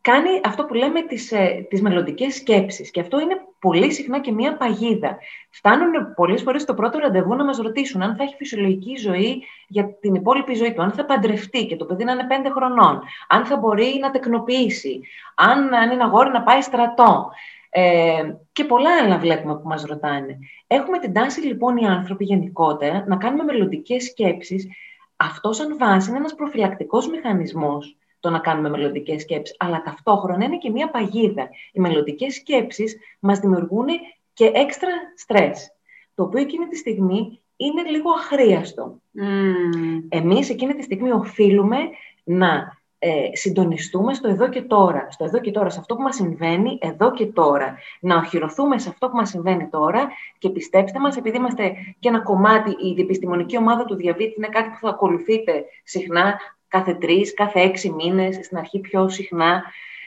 κάνει 0.00 0.40
αυτό 0.44 0.64
που 0.64 0.74
λέμε 0.74 1.02
τις, 1.02 1.32
ε, 1.32 1.66
τις 1.70 1.82
μελλοντικές 1.82 2.34
σκέψεις. 2.34 2.90
Και 2.90 3.00
αυτό 3.00 3.20
είναι 3.20 3.40
πολύ 3.58 3.92
συχνά 3.92 4.20
και 4.20 4.32
μία 4.32 4.56
παγίδα. 4.56 5.18
Φτάνουν 5.50 6.14
πολλές 6.14 6.42
φορές 6.42 6.62
στο 6.62 6.74
πρώτο 6.74 6.98
ραντεβού 6.98 7.34
να 7.34 7.44
μας 7.44 7.58
ρωτήσουν 7.58 8.02
αν 8.02 8.16
θα 8.16 8.22
έχει 8.22 8.34
φυσιολογική 8.36 8.96
ζωή 8.96 9.42
για 9.68 9.96
την 10.00 10.14
υπόλοιπη 10.14 10.54
ζωή 10.54 10.72
του, 10.72 10.82
αν 10.82 10.92
θα 10.92 11.04
παντρευτεί 11.04 11.66
και 11.66 11.76
το 11.76 11.84
παιδί 11.84 12.04
να 12.04 12.12
είναι 12.12 12.26
πέντε 12.26 12.50
χρονών, 12.50 13.02
αν 13.28 13.44
θα 13.44 13.56
μπορεί 13.56 13.98
να 14.00 14.10
τεκνοποιήσει, 14.10 15.00
αν, 15.34 15.74
αν 15.74 15.90
είναι 15.90 16.02
αγόρι 16.02 16.30
να 16.30 16.42
πάει 16.42 16.60
στρατό. 16.60 17.30
Ε, 17.72 18.34
και 18.52 18.64
πολλά 18.64 18.90
άλλα 19.02 19.18
βλέπουμε 19.18 19.54
που 19.54 19.68
μας 19.68 19.82
ρωτάνε. 19.82 20.38
Έχουμε 20.66 20.98
την 20.98 21.12
τάση 21.12 21.40
λοιπόν 21.40 21.76
οι 21.76 21.86
άνθρωποι 21.86 22.24
γενικότερα 22.24 23.04
να 23.06 23.16
κάνουμε 23.16 23.44
μελλοντικές 23.44 24.04
σκέψεις. 24.04 24.68
Αυτός 25.16 25.56
σαν 25.56 25.78
βάση 25.78 26.08
είναι 26.08 26.18
ένας 26.18 26.34
προφυλακτικός 26.34 27.08
μηχανισμός 27.08 27.96
το 28.20 28.30
να 28.30 28.38
κάνουμε 28.38 28.68
μελλοντικές 28.68 29.22
σκέψεις, 29.22 29.56
αλλά 29.58 29.82
ταυτόχρονα 29.82 30.44
είναι 30.44 30.58
και 30.58 30.70
μία 30.70 30.90
παγίδα. 30.90 31.48
Οι 31.72 31.80
μελλοντικές 31.80 32.34
σκέψεις 32.34 32.98
μας 33.20 33.38
δημιουργούν 33.38 33.86
και 34.32 34.50
έξτρα 34.54 34.90
στρες, 35.16 35.72
το 36.14 36.22
οποίο 36.22 36.40
εκείνη 36.40 36.66
τη 36.66 36.76
στιγμή 36.76 37.40
είναι 37.56 37.82
λίγο 37.82 38.10
αχρίαστο. 38.10 39.00
Mm. 39.20 40.02
Εμείς 40.08 40.50
εκείνη 40.50 40.74
τη 40.74 40.82
στιγμή 40.82 41.10
οφείλουμε 41.10 41.76
να 42.24 42.78
ε, 43.02 43.28
συντονιστούμε 43.32 44.14
στο 44.14 44.28
εδώ 44.28 44.48
και 44.48 44.62
τώρα. 44.62 45.06
Στο 45.10 45.24
εδώ 45.24 45.40
και 45.40 45.50
τώρα, 45.50 45.70
σε 45.70 45.78
αυτό 45.78 45.94
που 45.94 46.02
μας 46.02 46.14
συμβαίνει 46.14 46.78
εδώ 46.80 47.12
και 47.12 47.26
τώρα. 47.26 47.78
Να 48.00 48.16
οχυρωθούμε 48.16 48.78
σε 48.78 48.88
αυτό 48.88 49.08
που 49.08 49.16
μας 49.16 49.28
συμβαίνει 49.28 49.68
τώρα 49.68 50.08
και 50.38 50.48
πιστέψτε 50.48 50.98
μας, 50.98 51.16
επειδή 51.16 51.36
είμαστε 51.36 51.72
και 51.98 52.08
ένα 52.08 52.20
κομμάτι, 52.20 52.70
η 52.70 53.00
επιστημονική 53.00 53.56
ομάδα 53.56 53.84
του 53.84 53.94
διαβήτη 53.94 54.34
είναι 54.36 54.48
κάτι 54.48 54.68
που 54.68 54.78
θα 54.80 54.88
ακολουθείτε 54.88 55.64
συχνά 55.84 56.38
κάθε 56.70 56.94
τρεις, 56.94 57.34
κάθε 57.34 57.60
έξι 57.60 57.90
μήνες, 57.90 58.34
στην 58.34 58.56
αρχή 58.56 58.80
πιο 58.80 59.08
συχνά. 59.08 59.64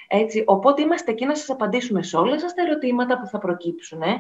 Έτσι. 0.08 0.44
Οπότε 0.46 0.82
είμαστε 0.82 1.12
εκεί 1.12 1.26
να 1.26 1.36
σας 1.36 1.50
απαντήσουμε 1.50 2.04
σε 2.04 2.18
όλα 2.18 2.40
σας 2.40 2.54
τα 2.54 2.62
ερωτήματα 2.62 3.20
που 3.20 3.28
θα 3.28 3.38
προκύψουν. 3.38 4.02
Ε. 4.02 4.20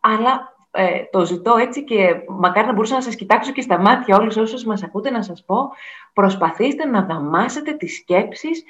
Αλλά 0.00 0.56
ε, 0.70 1.02
το 1.10 1.24
ζητώ 1.24 1.56
έτσι 1.56 1.84
και 1.84 2.14
μακάρι 2.28 2.66
να 2.66 2.72
μπορούσα 2.72 2.94
να 2.94 3.00
σας 3.00 3.14
κοιτάξω 3.14 3.52
και 3.52 3.60
στα 3.60 3.78
μάτια 3.78 4.16
όλους 4.16 4.36
όσους 4.36 4.64
μας 4.64 4.82
ακούτε 4.82 5.10
να 5.10 5.22
σας 5.22 5.44
πω, 5.44 5.70
προσπαθήστε 6.12 6.84
να 6.84 7.02
δαμάσετε 7.02 7.72
τις 7.72 7.96
σκέψεις 7.96 8.64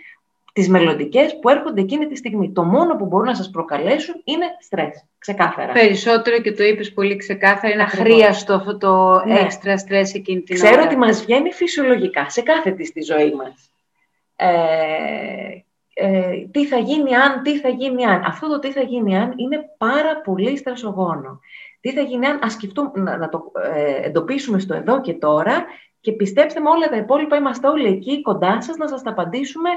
τις 0.52 0.69
μελλοντικές 0.69 1.38
που 1.40 1.49
έρχονται 1.49 1.80
εκείνη 1.80 2.07
τη 2.07 2.16
στιγμή. 2.16 2.52
Το 2.52 2.62
μόνο 2.62 2.97
που 2.97 3.07
μπορούν 3.07 3.26
να 3.26 3.35
σας 3.35 3.50
προκαλέσουν 3.50 4.21
είναι 4.25 4.47
στρες, 4.61 5.04
ξεκάθαρα. 5.19 5.73
Περισσότερο 5.73 6.40
και 6.40 6.52
το 6.52 6.64
είπες 6.64 6.92
πολύ 6.92 7.16
ξεκάθαρα, 7.16 7.75
είναι 7.75 7.83
αχρίαστο 7.83 8.54
αυτό 8.54 8.78
το 8.78 9.23
ναι. 9.26 9.38
έξτρα 9.38 9.78
στρες 9.78 10.14
εκείνη 10.14 10.40
την 10.40 10.54
Ξέρω 10.54 10.83
ότι 10.85 10.97
μας 10.97 11.25
βγαίνει 11.25 11.52
φυσιολογικά 11.52 12.30
σε 12.30 12.42
κάθε 12.42 12.71
τη 12.71 12.85
στη 12.85 13.02
ζωή 13.02 13.35
μας. 13.35 13.71
Ε, 14.37 14.50
ε, 15.95 16.47
τι 16.50 16.66
θα 16.66 16.78
γίνει 16.78 17.14
αν, 17.14 17.42
τι 17.42 17.59
θα 17.59 17.69
γίνει 17.69 18.04
αν. 18.04 18.23
Αυτό 18.26 18.49
το 18.49 18.59
τι 18.59 18.73
θα 18.73 18.80
γίνει 18.80 19.16
αν 19.19 19.33
είναι 19.37 19.59
πάρα 19.78 20.21
πολύ 20.21 20.57
στρασογόνο. 20.57 21.40
Τι 21.80 21.92
θα 21.92 22.00
γίνει 22.00 22.26
αν 22.26 22.38
ας 22.42 22.52
σκεφτούμε, 22.52 22.90
να, 22.95 23.28
το 23.28 23.52
ε, 23.75 24.07
εντοπίσουμε 24.07 24.59
στο 24.59 24.75
εδώ 24.75 25.00
και 25.00 25.12
τώρα 25.12 25.64
και 26.00 26.12
πιστέψτε 26.12 26.61
με 26.61 26.69
όλα 26.69 26.88
τα 26.88 26.97
υπόλοιπα 26.97 27.37
είμαστε 27.37 27.69
όλοι 27.69 27.87
εκεί 27.87 28.23
κοντά 28.23 28.62
σας 28.62 28.76
να 28.76 28.88
σας 28.88 29.02
τα 29.02 29.11
απαντήσουμε 29.11 29.71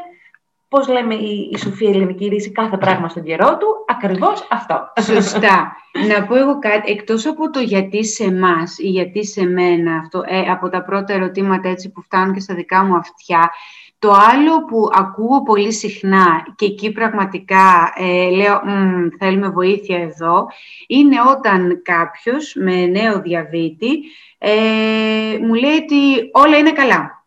πώς 0.73 0.87
λέμε 0.87 1.15
η, 1.15 1.49
η 1.51 1.57
Σοφία 1.57 1.89
Ελληνική 1.89 2.27
Ρίση 2.27 2.51
κάθε 2.51 2.77
πράγμα 2.77 3.09
στον 3.09 3.23
καιρό 3.23 3.57
του, 3.57 3.85
ακριβώς 3.87 4.47
αυτό. 4.49 4.91
Σωστά. 5.01 5.75
να 6.07 6.25
πω 6.25 6.35
εγώ 6.35 6.59
κάτι, 6.59 6.91
εκτός 6.91 7.25
από 7.25 7.49
το 7.49 7.59
γιατί 7.59 8.05
σε 8.05 8.23
εμά 8.23 8.55
ή 8.77 8.87
γιατί 8.89 9.25
σε 9.25 9.45
μένα, 9.45 9.95
αυτό, 9.95 10.23
ε, 10.25 10.39
από 10.39 10.69
τα 10.69 10.83
πρώτα 10.83 11.13
ερωτήματα 11.13 11.69
έτσι 11.69 11.91
που 11.91 12.01
φτάνουν 12.01 12.33
και 12.33 12.39
στα 12.39 12.55
δικά 12.55 12.83
μου 12.83 12.95
αυτιά, 12.95 13.51
το 13.99 14.11
άλλο 14.11 14.65
που 14.65 14.89
ακούω 14.93 15.43
πολύ 15.43 15.73
συχνά 15.73 16.45
και 16.55 16.65
εκεί 16.65 16.91
πραγματικά 16.91 17.93
ε, 17.95 18.29
λέω 18.29 18.61
θέλουμε 19.19 19.49
βοήθεια 19.49 19.97
εδώ, 19.97 20.47
είναι 20.87 21.15
όταν 21.37 21.81
κάποιος 21.83 22.55
με 22.55 22.85
νέο 22.85 23.21
διαβήτη 23.21 23.99
ε, 24.37 25.37
μου 25.41 25.53
λέει 25.53 25.75
ότι 25.75 26.29
όλα 26.31 26.57
είναι 26.57 26.71
καλά. 26.71 27.22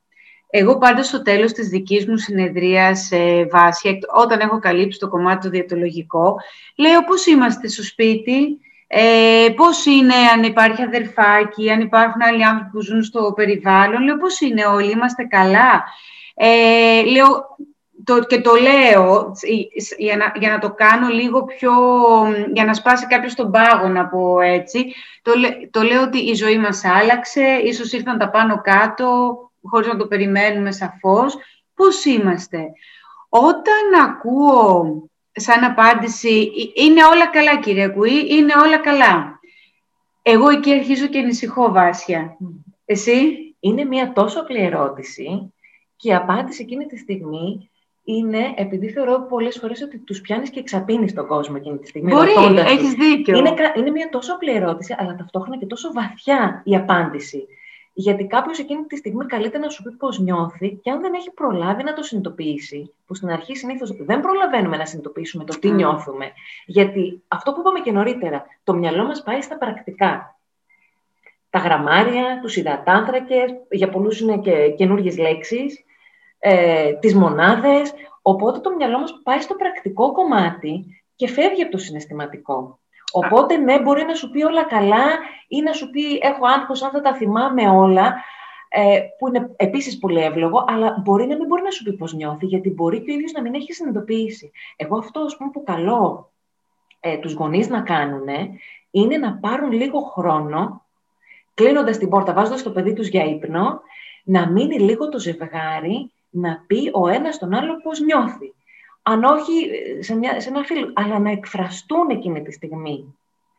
Εγώ 0.51 0.79
πάντα 0.79 1.03
στο 1.03 1.23
τέλος 1.23 1.53
της 1.53 1.69
δικής 1.69 2.07
μου 2.07 2.17
συνεδρίας 2.17 3.11
ε, 3.13 3.47
βάση, 3.51 3.99
όταν 4.15 4.41
έχω 4.41 4.59
καλύψει 4.59 4.99
το 4.99 5.09
κομμάτι 5.09 5.43
το 5.43 5.51
διατολογικό, 5.51 6.37
λέω 6.77 7.05
πώς 7.05 7.27
είμαστε 7.27 7.69
στο 7.69 7.83
σπίτι, 7.83 8.59
ε, 8.87 9.49
πώς 9.57 9.87
είναι 9.87 10.15
αν 10.35 10.43
υπάρχει 10.43 10.83
αδερφάκι, 10.83 11.71
αν 11.71 11.81
υπάρχουν 11.81 12.23
άλλοι 12.23 12.45
άνθρωποι 12.45 12.71
που 12.71 12.81
ζουν 12.81 13.03
στο 13.03 13.33
περιβάλλον, 13.37 14.03
λέω 14.03 14.17
πώς 14.17 14.41
είναι 14.41 14.65
όλοι, 14.65 14.91
είμαστε 14.91 15.25
καλά; 15.25 15.85
Ε, 16.35 17.03
λέω, 17.05 17.57
το, 18.05 18.25
και 18.25 18.41
το 18.41 18.51
λέω 18.55 19.33
για 19.97 20.17
να, 20.17 20.33
για 20.37 20.51
να 20.51 20.59
το 20.59 20.71
κάνω 20.71 21.09
λίγο 21.09 21.45
πιο, 21.45 21.73
για 22.53 22.65
να 22.65 22.75
σπάσει 22.75 23.07
κάποιος 23.07 23.35
τον 23.35 23.51
πάγο 23.51 23.89
να 23.89 24.07
πω 24.07 24.41
έτσι, 24.41 24.95
το, 25.23 25.33
το 25.71 25.83
λέω 25.83 26.03
ότι 26.03 26.19
η 26.19 26.35
ζωή 26.35 26.59
μας 26.59 26.85
άλλαξε, 26.85 27.61
ίσως 27.65 27.93
ήρθαν 27.93 28.19
τα 28.19 28.31
πάνω 28.31 28.61
κάτω, 28.61 29.39
χωρίς 29.69 29.87
να 29.87 29.97
το 29.97 30.07
περιμένουμε 30.07 30.73
σαφώς, 30.73 31.37
πώς 31.75 32.05
είμαστε. 32.05 32.73
Όταν 33.29 34.01
ακούω 34.05 35.03
σαν 35.33 35.65
απάντηση, 35.65 36.53
είναι 36.75 37.05
όλα 37.05 37.27
καλά 37.27 37.57
κύριε 37.61 37.89
Κουή, 37.89 38.27
είναι 38.29 38.53
όλα 38.65 38.79
καλά. 38.79 39.41
Εγώ 40.23 40.49
εκεί 40.49 40.73
αρχίζω 40.73 41.07
και 41.07 41.19
ανησυχώ, 41.19 41.73
Βάσια. 41.73 42.37
Εσύ; 42.85 43.37
Είναι 43.61 43.85
μια 43.85 44.13
τόσο 44.13 44.41
απλή 44.41 44.61
ερώτηση 44.61 45.53
και 45.97 46.09
η 46.09 46.15
απάντηση 46.15 46.63
εκείνη 46.63 46.87
τη 46.87 46.97
στιγμή 46.97 47.71
είναι, 48.05 48.55
επειδή 48.57 48.89
θεωρώ 48.89 49.27
πολλές 49.29 49.59
φορές 49.59 49.83
ότι 49.83 49.99
τους 49.99 50.21
πιάνεις 50.21 50.51
και 50.51 50.59
εξαπίνει 50.59 51.13
τον 51.13 51.27
κόσμο 51.27 51.55
εκείνη 51.59 51.79
τη 51.79 51.87
στιγμή. 51.87 52.13
Μπορεί, 52.13 52.33
έχεις 52.67 52.93
δίκιο. 52.93 53.37
Είναι, 53.37 53.55
είναι 53.77 53.91
μια 53.91 54.09
τόσο 54.09 54.35
απλή 54.35 54.51
ερώτηση, 54.51 54.95
αλλά 54.99 55.15
ταυτόχρονα 55.15 55.59
και 55.59 55.67
τόσο 55.67 55.93
βαθιά 55.93 56.63
η 56.65 56.77
απάντηση. 56.77 57.47
Γιατί 57.99 58.27
κάποιος 58.27 58.59
εκείνη 58.59 58.83
τη 58.83 58.97
στιγμή 58.97 59.27
καλείται 59.27 59.59
να 59.59 59.69
σου 59.69 59.83
πει 59.83 59.91
πώς 59.91 60.19
νιώθει 60.19 60.79
και 60.83 60.91
αν 60.91 61.01
δεν 61.01 61.15
έχει 61.15 61.31
προλάβει 61.31 61.83
να 61.83 61.93
το 61.93 62.03
συνειδητοποιήσει, 62.03 62.95
που 63.07 63.15
στην 63.15 63.31
αρχή 63.31 63.57
συνήθως 63.57 63.97
δεν 63.99 64.21
προλαβαίνουμε 64.21 64.77
να 64.77 64.87
συνειδητοποιήσουμε 64.87 65.45
το 65.45 65.59
τι 65.59 65.71
νιώθουμε. 65.71 66.33
Γιατί 66.67 67.23
αυτό 67.29 67.53
που 67.53 67.61
είπαμε 67.61 67.81
και 67.81 67.93
νωρίτερα, 67.93 68.45
το 68.65 68.75
μυαλό 68.75 69.05
μας 69.05 69.23
πάει 69.23 69.43
στα 69.43 69.59
πρακτικά. 69.59 70.39
Τα 71.51 71.59
γραμμάρια, 71.59 72.41
τους 72.43 72.57
υδατάνθρακες, 72.57 73.55
για 73.71 73.89
πολλούς 73.89 74.21
είναι 74.21 74.39
και 74.39 74.75
καινούργιες 74.77 75.19
λέξεις, 75.19 75.85
ε, 76.39 76.93
τις 76.93 77.15
μονάδες. 77.15 77.93
Οπότε 78.23 78.59
το 78.59 78.75
μυαλό 78.75 78.99
μας 78.99 79.21
πάει 79.23 79.41
στο 79.41 79.55
πρακτικό 79.55 80.13
κομμάτι 80.13 81.03
και 81.17 81.29
φεύγει 81.29 81.63
από 81.63 81.71
το 81.71 81.79
συναισθηματικό. 81.79 82.79
Οπότε, 83.13 83.57
ναι, 83.57 83.81
μπορεί 83.81 84.05
να 84.05 84.15
σου 84.15 84.31
πει 84.31 84.43
όλα 84.43 84.65
καλά 84.65 85.05
ή 85.49 85.61
να 85.61 85.73
σου 85.73 85.91
πει 85.91 86.19
έχω 86.23 86.47
άγχος 86.47 86.83
αν 86.83 86.91
θα 86.91 87.01
τα 87.01 87.15
θυμάμαι 87.15 87.69
όλα, 87.69 88.15
ε, 88.69 89.01
που 89.19 89.29
είναι 89.29 89.51
επίσης 89.57 89.99
πολύ 89.99 90.21
εύλογο, 90.21 90.65
αλλά 90.67 90.97
μπορεί 91.05 91.27
να 91.27 91.37
μην 91.37 91.47
μπορεί 91.47 91.63
να 91.63 91.71
σου 91.71 91.83
πει 91.83 91.93
πώς 91.93 92.13
νιώθει, 92.13 92.47
γιατί 92.47 92.71
μπορεί 92.71 93.01
και 93.01 93.11
ο 93.11 93.15
ίδιος 93.15 93.33
να 93.33 93.43
μην 93.43 93.55
έχει 93.55 93.73
συνειδητοποιήσει. 93.73 94.51
Εγώ 94.77 94.99
αυτό, 94.99 95.21
ας 95.21 95.37
πούμε, 95.37 95.51
που 95.51 95.63
καλό 95.63 96.31
ε, 97.01 97.17
τους 97.17 97.33
γονείς 97.33 97.69
να 97.69 97.81
κάνουν, 97.81 98.27
είναι 98.91 99.17
να 99.17 99.33
πάρουν 99.33 99.73
λίγο 99.73 100.01
χρόνο, 100.01 100.85
κλείνοντας 101.55 101.99
την 101.99 102.09
πόρτα, 102.09 102.33
βάζοντας 102.33 102.63
το 102.63 102.71
παιδί 102.71 102.93
τους 102.93 103.09
για 103.09 103.25
ύπνο, 103.25 103.81
να 104.25 104.51
μείνει 104.51 104.79
λίγο 104.79 105.09
το 105.09 105.19
ζευγάρι, 105.19 106.13
να 106.31 106.65
πει 106.67 106.91
ο 106.93 107.09
ένας 107.09 107.39
τον 107.39 107.55
άλλο 107.55 107.81
πώς 107.83 108.01
νιώθει 108.01 108.55
αν 109.09 109.25
όχι 109.25 109.71
σε, 109.99 110.15
μια, 110.17 110.41
σε 110.41 110.49
ένα 110.49 110.65
φίλο, 110.65 110.93
αλλά 110.95 111.19
να 111.19 111.31
εκφραστούν 111.31 112.11
εκείνη 112.11 112.43
τη 112.43 112.53
στιγμή. 112.53 113.15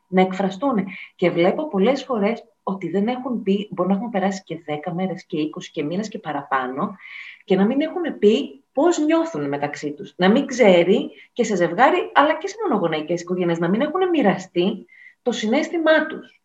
Να 0.07 0.21
εκφραστούν. 0.21 0.87
Και 1.15 1.29
βλέπω 1.29 1.67
πολλές 1.67 2.03
φορές 2.03 2.43
ότι 2.63 2.89
δεν 2.89 3.07
έχουν 3.07 3.43
πει, 3.43 3.67
μπορεί 3.71 3.89
να 3.89 3.95
έχουν 3.95 4.09
περάσει 4.09 4.43
και 4.43 4.59
10 4.87 4.91
μέρες 4.93 5.25
και 5.25 5.37
20 5.37 5.63
και 5.71 5.83
μήνες 5.83 6.07
και 6.07 6.19
παραπάνω 6.19 6.95
και 7.43 7.55
να 7.55 7.65
μην 7.65 7.81
έχουν 7.81 8.17
πει 8.19 8.63
πώς 8.71 8.97
νιώθουν 8.97 9.47
μεταξύ 9.47 9.91
τους. 9.91 10.13
Να 10.17 10.29
μην 10.29 10.45
ξέρει 10.45 11.09
και 11.33 11.43
σε 11.43 11.55
ζευγάρι, 11.55 12.11
αλλά 12.13 12.37
και 12.37 12.47
σε 12.47 12.55
μονογονεϊκές 12.67 13.21
οικογένειες, 13.21 13.59
να 13.59 13.69
μην 13.69 13.81
έχουν 13.81 14.09
μοιραστεί 14.09 14.85
το 15.21 15.31
συνέστημά 15.31 16.05
τους. 16.05 16.41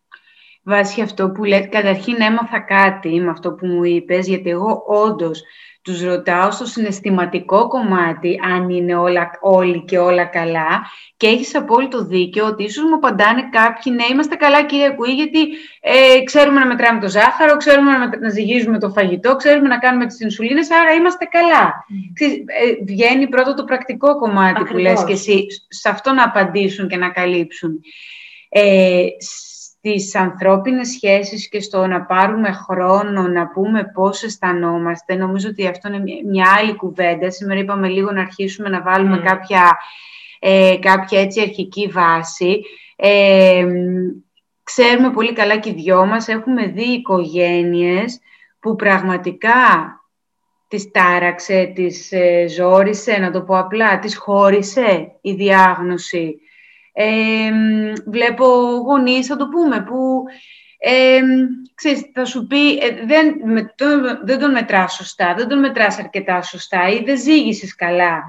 Βάσει 0.63 1.01
αυτό 1.01 1.29
που 1.29 1.43
λέτε, 1.43 1.67
καταρχήν 1.67 2.21
έμαθα 2.21 2.59
κάτι 2.59 3.19
με 3.19 3.29
αυτό 3.29 3.51
που 3.51 3.65
μου 3.65 3.83
είπες, 3.83 4.27
γιατί 4.27 4.49
εγώ 4.49 4.83
όντως 4.87 5.43
τους 5.83 6.03
ρωτάω 6.03 6.51
στο 6.51 6.65
συναισθηματικό 6.65 7.67
κομμάτι 7.67 8.39
αν 8.53 8.69
είναι 8.69 8.95
όλα, 8.95 9.29
όλοι 9.41 9.83
και 9.83 9.97
όλα 9.97 10.25
καλά 10.25 10.85
και 11.17 11.27
έχεις 11.27 11.55
απόλυτο 11.55 12.05
δίκιο 12.05 12.45
ότι 12.45 12.63
ίσως 12.63 12.83
μου 12.83 12.95
απαντάνε 12.95 13.49
κάποιοι 13.51 13.93
ναι 13.95 14.03
είμαστε 14.11 14.35
καλά 14.35 14.65
κύριε 14.65 14.89
Κουή 14.89 15.13
γιατί 15.13 15.39
ε, 15.81 16.23
ξέρουμε 16.23 16.59
να 16.59 16.65
μετράμε 16.65 16.99
το 16.99 17.09
ζάχαρο, 17.09 17.57
ξέρουμε 17.57 17.91
να, 17.91 18.19
να 18.19 18.29
ζυγίζουμε 18.29 18.79
το 18.79 18.89
φαγητό, 18.89 19.35
ξέρουμε 19.35 19.67
να 19.67 19.77
κάνουμε 19.77 20.05
τις 20.05 20.19
ινσουλίνες 20.19 20.71
άρα 20.71 20.93
είμαστε 20.93 21.25
καλά. 21.25 21.85
Mm. 21.89 22.25
Ε, 22.45 22.83
βγαίνει 22.85 23.27
πρώτο 23.27 23.53
το 23.53 23.63
πρακτικό 23.63 24.17
κομμάτι 24.17 24.63
που 24.63 24.77
λες 24.77 25.03
και 25.03 25.13
εσύ 25.13 25.45
σε 25.67 25.89
αυτό 25.89 26.11
να 26.11 26.23
απαντήσουν 26.23 26.87
και 26.87 26.97
να 26.97 27.09
καλύψουν. 27.09 27.79
Ε, 28.49 29.05
στις 29.85 30.15
ανθρώπινες 30.15 30.89
σχέσεις 30.89 31.49
και 31.49 31.61
στο 31.61 31.87
να 31.87 32.01
πάρουμε 32.01 32.51
χρόνο 32.51 33.27
να 33.27 33.47
πούμε 33.47 33.91
πώς 33.93 34.23
αισθανόμαστε. 34.23 35.15
Νομίζω 35.15 35.49
ότι 35.49 35.67
αυτό 35.67 35.87
είναι 35.87 36.03
μια 36.29 36.45
άλλη 36.57 36.75
κουβέντα. 36.75 37.31
Σήμερα 37.31 37.59
είπαμε 37.59 37.87
λίγο 37.87 38.11
να 38.11 38.21
αρχίσουμε 38.21 38.69
να 38.69 38.81
βάλουμε 38.81 39.17
mm. 39.17 39.25
κάποια, 39.25 39.77
ε, 40.39 40.77
κάποια 40.79 41.19
έτσι 41.19 41.41
αρχική 41.41 41.87
βάση. 41.87 42.61
Ε, 42.95 43.65
ξέρουμε 44.63 45.11
πολύ 45.11 45.33
καλά 45.33 45.57
και 45.57 45.69
οι 45.69 45.73
δυο 45.73 46.05
μας, 46.05 46.27
έχουμε 46.27 46.65
δει 46.65 46.83
οικογένειες 46.91 48.19
που 48.59 48.75
πραγματικά 48.75 49.51
τις 50.67 50.91
τάραξε, 50.91 51.71
τις 51.75 52.11
ε, 52.11 52.47
ζόρισε, 52.47 53.17
να 53.17 53.31
το 53.31 53.41
πω 53.41 53.57
απλά, 53.57 53.99
τις 53.99 54.17
χώρισε 54.17 55.11
η 55.21 55.33
διάγνωση 55.33 56.39
ε, 56.93 57.51
βλέπω 58.05 58.45
γονείς, 58.85 59.27
θα 59.27 59.35
το 59.35 59.47
πούμε, 59.47 59.83
που 59.83 60.23
ε, 60.77 61.21
ξέρεις, 61.75 62.09
θα 62.13 62.25
σου 62.25 62.47
πει 62.47 62.77
ε, 62.77 63.05
δεν, 63.05 63.35
με, 63.43 63.73
δεν 64.23 64.39
τον 64.39 64.51
μετράς 64.51 64.93
σωστά, 64.93 65.33
δεν 65.33 65.47
τον 65.47 65.59
μετράς 65.59 65.99
αρκετά 65.99 66.41
σωστά 66.41 66.89
ή 66.89 67.03
δεν 67.03 67.17
ζήγησες 67.17 67.75
καλά. 67.75 68.23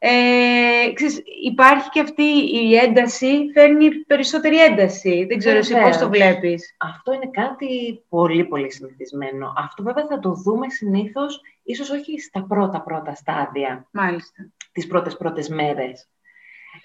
Ε, 0.00 0.92
ξέρεις, 0.92 1.22
υπάρχει 1.44 1.88
και 1.88 2.00
αυτή 2.00 2.22
η 2.52 2.76
ένταση, 2.76 3.50
φέρνει 3.54 3.88
περισσότερη 3.90 4.62
ένταση. 4.62 5.24
Δεν 5.28 5.38
ξέρω 5.38 5.58
εσύ 5.58 5.74
πώς 5.74 5.98
το 5.98 6.08
βλέπεις. 6.08 6.76
Αυτό 6.78 7.12
είναι 7.12 7.30
κάτι 7.32 8.02
πολύ 8.08 8.44
πολύ 8.44 8.72
συνηθισμένο. 8.72 9.52
Αυτό 9.56 9.82
βέβαια 9.82 10.06
θα 10.06 10.18
το 10.18 10.32
δούμε 10.32 10.68
συνήθως, 10.68 11.40
ίσως 11.62 11.90
όχι 11.90 12.20
στα 12.20 12.42
πρώτα 12.48 12.80
πρώτα 12.80 13.14
στάδια. 13.14 13.88
Μάλιστα. 13.90 14.50
Τις 14.72 14.86
πρώτες 14.86 15.16
πρώτες 15.16 15.48
μέρες 15.48 16.08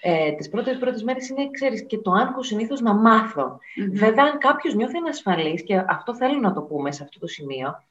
ε, 0.06 0.32
τις 0.32 0.48
πρώτες 0.48 0.78
πρώτες 0.78 1.02
μέρες 1.02 1.28
είναι, 1.28 1.50
ξέρεις, 1.50 1.86
και 1.86 1.98
το 1.98 2.10
άγχος 2.10 2.46
συνήθως 2.46 2.80
να 2.80 2.94
μαθω 2.94 3.58
Βέβαια, 3.92 4.24
αν 4.24 4.38
κάποιος 4.38 4.74
νιώθει 4.74 4.96
ανασφαλής, 4.96 5.62
και 5.62 5.84
αυτό 5.88 6.14
θέλω 6.14 6.40
να 6.40 6.52
το 6.52 6.62
πούμε 6.62 6.92
σε 6.92 7.02
αυτό 7.02 7.18
το 7.18 7.26
σημείο, 7.26 7.82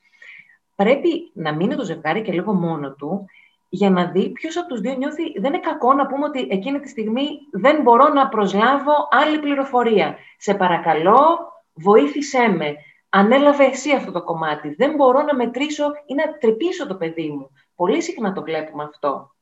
πρέπει 0.75 1.31
να 1.33 1.53
μείνει 1.53 1.75
το 1.75 1.83
ζευγάρι 1.83 2.21
και 2.21 2.31
λίγο 2.31 2.53
μόνο 2.53 2.93
του, 2.93 3.25
για 3.69 3.89
να 3.89 4.05
δει 4.05 4.29
ποιος 4.29 4.57
από 4.57 4.67
τους 4.67 4.79
δύο 4.79 4.95
νιώθει. 4.95 5.39
Δεν 5.39 5.53
είναι 5.53 5.63
κακό 5.63 5.93
να 5.93 6.05
πούμε 6.05 6.25
ότι 6.25 6.47
εκείνη 6.49 6.79
τη 6.79 6.89
στιγμή 6.89 7.27
δεν 7.51 7.81
μπορώ 7.81 8.07
να 8.07 8.29
προσλάβω 8.29 8.93
άλλη 9.09 9.39
πληροφορία. 9.39 10.17
Σε 10.37 10.53
παρακαλώ, 10.53 11.39
βοήθησέ 11.73 12.47
με. 12.47 12.75
Ανέλαβε 13.09 13.63
εσύ 13.63 13.91
αυτό 13.91 14.11
το 14.11 14.23
κομμάτι. 14.23 14.75
Δεν 14.77 14.95
μπορώ 14.95 15.21
να 15.21 15.35
μετρήσω 15.35 15.85
ή 16.05 16.13
να 16.13 16.37
τρυπήσω 16.37 16.87
το 16.87 16.95
παιδί 16.95 17.29
μου. 17.29 17.49
Πολύ 17.75 18.01
συχνά 18.01 18.33
το 18.33 18.41
βλέπουμε 18.41 18.83
αυτό 18.83 19.32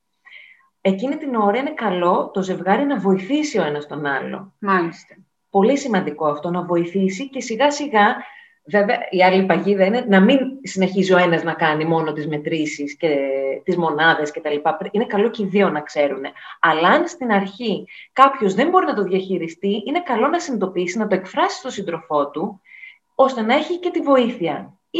εκείνη 0.82 1.18
την 1.18 1.36
ώρα 1.36 1.58
είναι 1.58 1.74
καλό 1.74 2.30
το 2.34 2.42
ζευγάρι 2.42 2.86
να 2.86 2.98
βοηθήσει 3.00 3.60
ο 3.60 3.64
ένας 3.64 3.88
τον 3.88 4.06
άλλο. 4.06 4.54
Μάλιστα. 4.60 5.16
Πολύ 5.50 5.78
σημαντικό 5.78 6.28
αυτό, 6.28 6.50
να 6.50 6.62
βοηθήσει 6.62 7.30
και 7.30 7.42
σιγά 7.42 7.72
σιγά, 7.72 8.16
βέβαια 8.64 8.98
η 9.10 9.24
άλλη 9.24 9.46
παγίδα 9.46 9.86
είναι 9.86 10.06
να 10.08 10.20
μην 10.22 10.40
συνεχίζει 10.62 11.14
ο 11.14 11.18
ένας 11.18 11.44
να 11.44 11.54
κάνει 11.54 11.86
μόνο 11.86 12.14
τις 12.14 12.28
μετρήσεις 12.28 12.98
και 12.98 13.18
τις 13.64 13.78
μονάδες 13.78 14.32
κτλ. 14.32 14.56
Είναι 14.92 15.06
καλό 15.06 15.30
και 15.30 15.44
οι 15.44 15.46
δύο 15.46 15.70
να 15.70 15.82
ξέρουν. 15.82 16.22
Αλλά 16.60 16.88
αν 16.88 17.08
στην 17.08 17.32
αρχή 17.32 17.88
κάποιος 18.14 18.54
δεν 18.54 18.70
μπορεί 18.70 18.86
να 18.86 18.94
το 18.94 19.04
διαχειριστεί, 19.04 19.84
είναι 19.86 20.02
καλό 20.02 20.28
να 20.28 20.40
συνειδητοποιήσει, 20.40 20.98
να 20.98 21.08
το 21.08 21.16
εκφράσει 21.16 21.58
στον 21.58 21.72
σύντροφό 21.72 22.30
του, 22.30 22.62
ώστε 23.16 23.42
να 23.42 23.54
έχει 23.56 23.80
και 23.80 23.90
τη 23.90 24.00
βοήθεια. 24.00 24.74
Ή, 24.90 25.00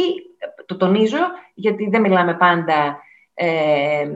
το 0.66 0.76
τονίζω, 0.76 1.18
γιατί 1.54 1.88
δεν 1.90 2.00
μιλάμε 2.00 2.34
πάντα 2.34 3.00
ε, 3.34 4.10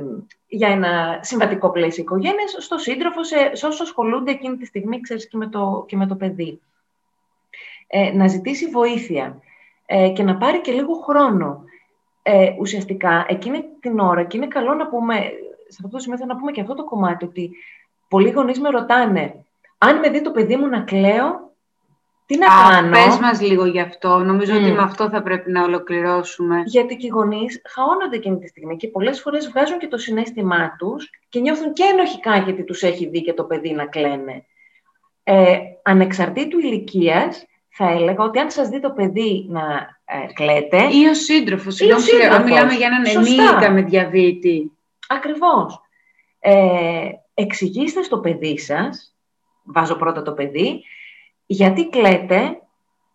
για 0.49 0.69
ένα 0.69 1.19
συμβατικό 1.23 1.71
πλαίσιο 1.71 2.03
οικογένειας, 2.03 2.57
στο 2.59 2.79
σύντροφο, 2.79 3.25
σε, 3.25 3.51
σε 3.53 3.67
όσους 3.67 3.81
ασχολούνται 3.81 4.31
εκείνη 4.31 4.57
τη 4.57 4.67
στιγμή, 4.67 5.01
ξέρεις, 5.01 5.29
και 5.29 5.37
με 5.37 5.47
το, 5.47 5.85
και 5.89 5.97
με 5.97 6.07
το 6.07 6.15
παιδί. 6.15 6.61
Ε, 7.87 8.13
να 8.13 8.27
ζητήσει 8.27 8.67
βοήθεια 8.67 9.41
ε, 9.87 10.09
και 10.09 10.23
να 10.23 10.37
πάρει 10.37 10.61
και 10.61 10.73
λίγο 10.73 10.95
χρόνο. 10.95 11.65
Ε, 12.23 12.55
ουσιαστικά, 12.59 13.27
εκείνη 13.29 13.65
την 13.81 13.99
ώρα, 13.99 14.25
και 14.25 14.37
είναι 14.37 14.47
καλό 14.47 14.75
να 14.75 14.87
πούμε, 14.87 15.15
σε 15.69 15.79
αυτό 15.85 15.89
το 15.89 15.99
σημείο 15.99 16.27
να 16.27 16.37
πούμε 16.37 16.53
και 16.53 16.61
αυτό 16.61 16.75
το 16.75 16.85
κομμάτι, 16.85 17.25
ότι 17.25 17.51
πολλοί 18.09 18.31
γονείς 18.31 18.61
με 18.61 18.71
ρωτάνε, 18.71 19.45
αν 19.79 19.99
με 19.99 20.09
δει 20.09 20.23
το 20.23 20.31
παιδί 20.31 20.57
μου 20.57 20.67
να 20.67 20.81
κλαίω, 20.81 21.46
τι 22.27 22.39
να 22.39 22.47
Α, 22.47 22.71
κάνω; 22.71 22.91
Πες 22.91 23.19
μας 23.19 23.41
λίγο 23.41 23.67
γι' 23.67 23.81
αυτό. 23.81 24.19
Νομίζω 24.19 24.55
ότι 24.55 24.73
με 24.73 24.83
αυτό 24.83 25.09
θα 25.09 25.23
πρέπει 25.23 25.51
να 25.51 25.63
ολοκληρώσουμε. 25.63 26.63
Γιατί 26.65 26.97
και 26.97 27.07
οι 27.07 27.11
γονείς 27.11 27.63
χαώνονται 27.69 28.17
εκείνη 28.17 28.39
τη 28.39 28.47
στιγμή 28.47 28.77
και 28.77 28.89
πολλές 28.89 29.21
φορές 29.21 29.49
βγάζουν 29.49 29.79
και 29.79 29.89
το 29.89 29.99
συνέστημά 29.99 30.77
τους 30.79 31.11
και 31.29 31.41
νιώθουν 31.41 31.73
και 31.73 31.83
ενοχικά 31.83 32.37
γιατί 32.37 32.65
τους 32.65 32.83
έχει 32.83 33.09
δει 33.09 33.23
και 33.23 33.33
το 33.33 33.45
παιδί 33.45 33.73
να 33.73 33.87
κλαίνε. 33.87 34.45
Ε, 35.23 35.59
ανεξαρτήτου 35.83 36.59
ηλικίας, 36.59 37.47
θα 37.69 37.91
έλεγα 37.91 38.25
ότι 38.25 38.39
αν 38.39 38.51
σας 38.51 38.69
δει 38.69 38.81
το 38.81 38.91
παιδί 38.91 39.47
να 39.49 39.61
ε, 40.05 40.33
κλαίτε... 40.33 40.89
Ή 40.93 41.07
ο 41.09 41.15
σύντροφος. 41.15 41.75
Συγγνώμη, 41.75 42.35
αν 42.35 42.43
μιλάμε 42.43 42.73
για 42.73 42.87
έναν 42.87 43.07
ενήλικα 43.07 43.71
με 43.71 43.83
διαβήτη. 43.83 44.73
Ακριβώς. 45.09 45.81
Ε, 46.39 47.09
εξηγήστε 47.35 48.03
στο 48.03 48.19
παιδί 48.19 48.59
σας, 48.59 49.15
βάζω 49.63 49.95
πρώτα 49.95 50.23
το 50.23 50.33
παιδί, 50.33 50.83
γιατί 51.47 51.89
κλαίτε 51.89 52.61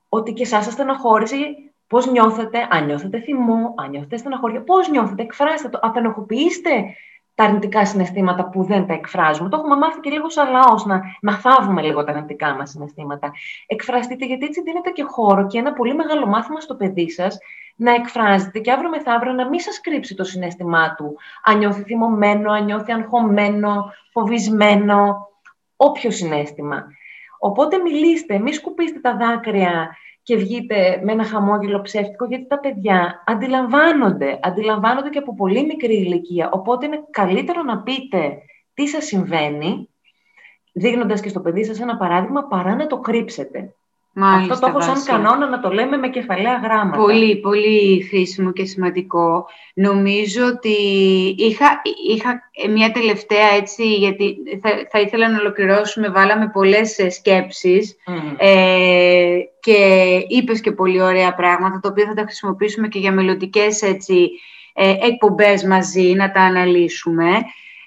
ότι 0.10 0.34
και 0.34 0.44
εσάς 0.44 0.64
σας 0.64 0.74
στεναχώρησε, 0.74 1.36
πώς 1.88 2.12
νιώθετε, 2.12 2.68
αν 2.70 2.86
νιώθετε 2.86 3.20
θυμό, 3.20 3.74
αν 3.78 3.90
νιώθετε 3.90 4.18
στεναχώρια, 4.18 4.64
πώς 4.64 4.90
νιώθετε, 4.90 5.22
εκφράστε 5.22 5.70
το, 5.70 5.80
απενοχοποιήστε 5.82 6.72
τα 7.36 7.44
αρνητικά 7.44 7.86
συναισθήματα 7.86 8.50
που 8.50 8.64
δεν 8.64 8.88
τα 8.88 8.94
εκφράζουμε. 8.94 9.50
Το 9.50 9.58
έχουμε 9.58 9.76
μάθει 9.76 10.00
και 10.00 10.10
λίγο 10.10 10.30
σαν 10.30 10.52
λαός, 10.52 10.86
να, 10.86 11.02
να 11.22 11.34
θάβουμε 11.34 11.82
λίγο 11.82 12.04
τα 12.04 12.12
αρνητικά 12.12 12.56
μας 12.56 12.70
συναισθήματα. 12.70 13.32
Εκφραστείτε, 13.68 14.26
γιατί 14.26 14.46
έτσι 14.46 14.62
δίνετε 14.62 14.90
και 14.90 15.04
χώρο 15.04 15.48
και 15.48 15.58
ένα 15.58 15.74
πολύ 15.74 15.96
μεγάλο 15.96 16.26
μάθημα 16.28 16.60
στο 16.60 16.76
παιδί 16.76 17.10
σας 17.10 17.38
να 17.76 17.94
εκφράζετε 17.94 18.60
και 18.60 18.72
αύριο 18.72 18.90
μεθαύριο 18.90 19.32
να 19.34 19.50
μην 19.50 19.60
σας 19.60 19.82
κρύψει 19.82 20.16
το 20.16 20.24
συναίσθημά 20.24 20.96
του. 20.96 21.16
Αν 21.44 21.58
νιώθει 21.58 21.84
θυμωμένο, 21.84 22.52
αν 22.52 22.66
νιώθει 22.66 22.92
αγχωμένο, 22.92 23.94
φοβισμένο, 24.12 25.30
όποιο 25.76 26.12
συνέστημα. 26.12 26.86
Οπότε 27.44 27.78
μιλήστε, 27.78 28.40
μη 28.40 28.54
σκουπίστε 28.54 29.00
τα 29.00 29.18
δάκρυα 29.18 29.98
και 30.24 30.36
βγείτε 30.36 31.02
με 31.04 31.12
ένα 31.12 31.24
χαμόγελο 31.24 31.82
ψεύτικο, 31.82 32.26
γιατί 32.26 32.48
τα 32.48 32.60
παιδιά 32.60 33.24
αντιλαμβάνονται, 33.26 34.40
αντιλαμβάνονται 34.42 35.10
και 35.10 35.18
από 35.18 35.36
πολύ 35.36 35.66
μικρή 35.66 35.94
ηλικία. 35.94 36.50
Οπότε 36.52 36.86
είναι 36.86 37.04
καλύτερο 37.10 37.64
να 37.64 37.82
πείτε 37.82 38.38
τι 38.74 38.88
σας 38.88 39.06
συμβαίνει, 39.06 39.90
δείχνοντας 40.72 41.22
και 41.22 41.30
στο 41.30 41.40
παιδί 41.40 41.64
σας 41.64 41.80
ένα 41.80 41.98
παράδειγμα, 41.98 42.44
παρά 42.48 42.76
να 42.76 42.88
το 42.88 43.00
κρύψετε. 43.00 43.76
Μάλιστα, 44.14 44.54
Αυτό 44.54 44.66
το 44.66 44.78
έχω 44.78 44.82
σαν 44.82 45.04
κανόνα 45.06 45.50
να 45.50 45.60
το 45.60 45.70
λέμε 45.70 45.98
με 45.98 46.10
κεφαλαία 46.10 46.60
γράμματα. 46.64 46.98
Πολύ, 46.98 47.36
πολύ 47.36 48.06
χρήσιμο 48.10 48.52
και 48.52 48.66
σημαντικό. 48.66 49.46
Νομίζω 49.74 50.46
ότι 50.46 50.76
είχα, 51.38 51.82
είχα 52.10 52.42
μια 52.70 52.92
τελευταία 52.92 53.48
έτσι, 53.56 53.94
γιατί 53.94 54.38
θα, 54.62 54.70
θα 54.92 55.00
ήθελα 55.00 55.30
να 55.30 55.40
ολοκληρώσουμε, 55.40 56.10
βάλαμε 56.10 56.50
πολλές 56.54 57.00
ε, 57.00 57.10
σκέψεις 57.10 57.96
ε, 58.38 59.38
και 59.60 59.76
είπες 60.28 60.62
και 60.62 60.72
πολύ 60.72 61.02
ωραία 61.02 61.34
πράγματα, 61.34 61.80
τα 61.80 61.90
οποία 61.90 62.06
θα 62.06 62.14
τα 62.14 62.22
χρησιμοποιήσουμε 62.22 62.88
και 62.88 63.00
για 63.00 63.12
μελλοντικές 63.12 63.82
έτσι, 63.82 64.30
ε, 64.74 64.90
εκπομπές 64.90 65.64
μαζί, 65.64 66.14
να 66.14 66.32
τα 66.32 66.42
αναλύσουμε. 66.42 67.30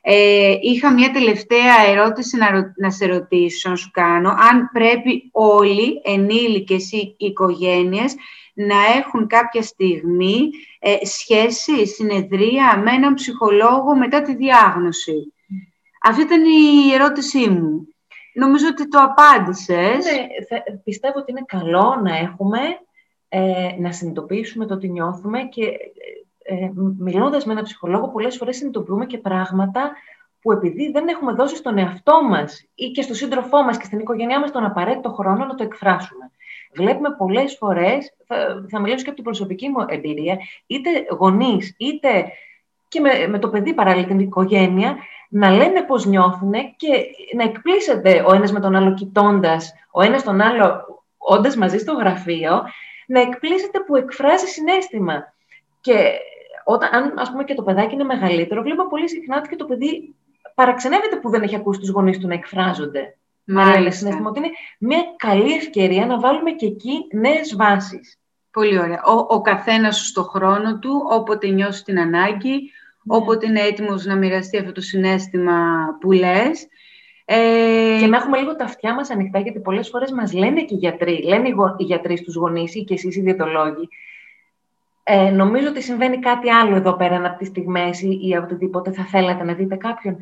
Ε, 0.06 0.58
είχα 0.60 0.92
μια 0.92 1.10
τελευταία 1.10 1.86
ερώτηση 1.86 2.36
να, 2.36 2.74
να 2.76 2.90
σε 2.90 3.06
ρωτήσω, 3.06 3.70
να 3.70 3.76
σου 3.76 3.90
κάνω, 3.90 4.28
αν 4.28 4.70
πρέπει 4.72 5.28
όλοι, 5.32 6.00
ενήλικες 6.04 6.92
ή 6.92 7.14
οικογένειες, 7.18 8.14
να 8.54 8.76
έχουν 8.96 9.26
κάποια 9.26 9.62
στιγμή 9.62 10.50
ε, 10.78 11.06
σχέση, 11.06 11.86
συνεδρία 11.86 12.82
με 12.84 12.90
έναν 12.90 13.14
ψυχολόγο 13.14 13.96
μετά 13.96 14.22
τη 14.22 14.34
διάγνωση. 14.34 15.32
Αυτή 16.02 16.22
ήταν 16.22 16.44
η 16.44 16.92
ερώτησή 16.94 17.48
μου. 17.48 17.88
Νομίζω 18.34 18.66
ότι 18.70 18.88
το 18.88 18.98
απάντησες. 18.98 20.04
Ναι, 20.04 20.58
πιστεύω 20.84 21.18
ότι 21.18 21.30
είναι 21.30 21.44
καλό 21.46 22.00
να 22.02 22.16
έχουμε, 22.16 22.58
ε, 23.28 23.74
να 23.78 23.92
συνειδητοποιήσουμε 23.92 24.66
το 24.66 24.74
ότι 24.74 24.88
νιώθουμε 24.88 25.42
και 25.42 25.62
ε, 26.46 26.70
μιλώντας 26.98 27.44
με 27.44 27.52
έναν 27.52 27.64
ψυχολόγο, 27.64 28.08
πολλές 28.08 28.36
φορές 28.36 28.56
συνειδητοποιούμε 28.56 29.06
και 29.06 29.18
πράγματα 29.18 29.92
που 30.40 30.52
επειδή 30.52 30.90
δεν 30.90 31.08
έχουμε 31.08 31.32
δώσει 31.32 31.56
στον 31.56 31.78
εαυτό 31.78 32.22
μας 32.22 32.68
ή 32.74 32.90
και 32.90 33.02
στον 33.02 33.16
σύντροφό 33.16 33.62
μας 33.62 33.76
και 33.76 33.84
στην 33.84 33.98
οικογένειά 33.98 34.40
μας 34.40 34.50
τον 34.50 34.64
απαραίτητο 34.64 35.10
χρόνο 35.10 35.44
να 35.44 35.54
το 35.54 35.64
εκφράσουμε. 35.64 36.30
βλέπουμε 36.74 37.10
πολλές 37.18 37.56
φορές, 37.56 38.14
θα, 38.26 38.64
θα 38.68 38.80
μιλήσω 38.80 39.02
και 39.02 39.06
από 39.06 39.14
την 39.14 39.24
προσωπική 39.24 39.68
μου 39.68 39.84
εμπειρία, 39.88 40.38
είτε 40.66 40.90
γονείς, 41.18 41.74
είτε 41.78 42.08
και 42.88 43.00
με, 43.00 43.26
με 43.28 43.38
το 43.38 43.48
παιδί 43.48 43.74
παράλληλα 43.74 44.06
την 44.06 44.18
οικογένεια, 44.18 44.96
να 45.28 45.50
λένε 45.50 45.82
πώς 45.82 46.06
νιώθουν 46.06 46.52
και 46.76 46.88
να 47.36 47.42
εκπλήσεται 47.42 48.24
ο 48.26 48.34
ένας 48.34 48.52
με 48.52 48.60
τον 48.60 48.74
άλλο 48.74 48.94
κοιτώντας, 48.94 49.72
ο 49.90 50.02
ένας 50.02 50.22
τον 50.22 50.40
άλλο 50.40 50.84
όντας 51.18 51.56
μαζί 51.56 51.78
στο 51.78 51.92
γραφείο, 51.92 52.62
να 53.06 53.20
εκπλήσεται 53.20 53.80
που 53.80 53.96
εκφράζει 53.96 54.46
συνέστημα. 54.46 55.34
Και 55.80 56.18
όταν, 56.64 56.94
αν 56.94 57.14
ας 57.18 57.30
πούμε 57.30 57.44
και 57.44 57.54
το 57.54 57.62
παιδάκι 57.62 57.94
είναι 57.94 58.04
μεγαλύτερο, 58.04 58.62
βλέπω 58.62 58.88
πολύ 58.88 59.08
συχνά 59.08 59.36
ότι 59.36 59.48
και 59.48 59.56
το 59.56 59.64
παιδί 59.64 60.14
παραξενεύεται 60.54 61.16
που 61.16 61.30
δεν 61.30 61.42
έχει 61.42 61.56
ακούσει 61.56 61.80
τους 61.80 61.88
γονείς 61.88 62.18
του 62.18 62.26
να 62.26 62.34
εκφράζονται. 62.34 63.16
Μάλιστα. 63.44 63.90
συνέστημα 63.90 64.28
ότι 64.28 64.38
είναι 64.38 64.50
μια 64.78 65.02
καλή 65.16 65.52
ευκαιρία 65.52 66.06
να 66.06 66.18
βάλουμε 66.20 66.50
και 66.50 66.66
εκεί 66.66 67.06
νέες 67.12 67.56
βάσεις. 67.56 68.18
Πολύ 68.50 68.78
ωραία. 68.78 69.02
Ο, 69.04 69.34
ο 69.34 69.40
καθένας 69.40 70.06
στο 70.06 70.22
χρόνο 70.22 70.78
του, 70.78 71.06
όποτε 71.10 71.48
νιώσει 71.48 71.84
την 71.84 71.98
ανάγκη, 71.98 72.52
ναι. 72.52 73.16
όποτε 73.16 73.46
είναι 73.46 73.60
έτοιμος 73.60 74.04
να 74.04 74.16
μοιραστεί 74.16 74.58
αυτό 74.58 74.72
το 74.72 74.80
συνέστημα 74.80 75.86
που 76.00 76.12
λες. 76.12 76.66
Ε... 77.24 77.96
Και 78.00 78.06
να 78.06 78.16
έχουμε 78.16 78.38
λίγο 78.38 78.56
τα 78.56 78.64
αυτιά 78.64 78.94
μας 78.94 79.10
ανοιχτά, 79.10 79.38
γιατί 79.38 79.60
πολλές 79.60 79.88
φορές 79.88 80.10
μας 80.10 80.32
λένε 80.32 80.62
και 80.62 80.74
οι 80.74 80.78
γιατροί, 80.78 81.22
λένε 81.22 81.48
οι 81.48 81.84
γιατροί 81.84 82.16
στους 82.16 82.34
γονείς 82.34 82.74
ή 82.74 82.84
και 82.84 82.94
εσείς 82.94 83.16
οι 83.16 83.20
διαιτολόγοι, 83.20 83.88
ε, 85.06 85.30
νομίζω 85.30 85.68
ότι 85.68 85.82
συμβαίνει 85.82 86.18
κάτι 86.18 86.50
άλλο 86.50 86.76
εδώ 86.76 86.92
πέρα 86.92 87.16
από 87.16 87.38
τις 87.38 87.48
στιγμές 87.48 88.02
ή, 88.02 88.18
ή 88.22 88.36
από 88.36 88.44
οτιδήποτε 88.44 88.92
θα 88.92 89.04
θέλατε 89.04 89.44
να 89.44 89.52
δείτε 89.52 89.76
κάποιον. 89.76 90.16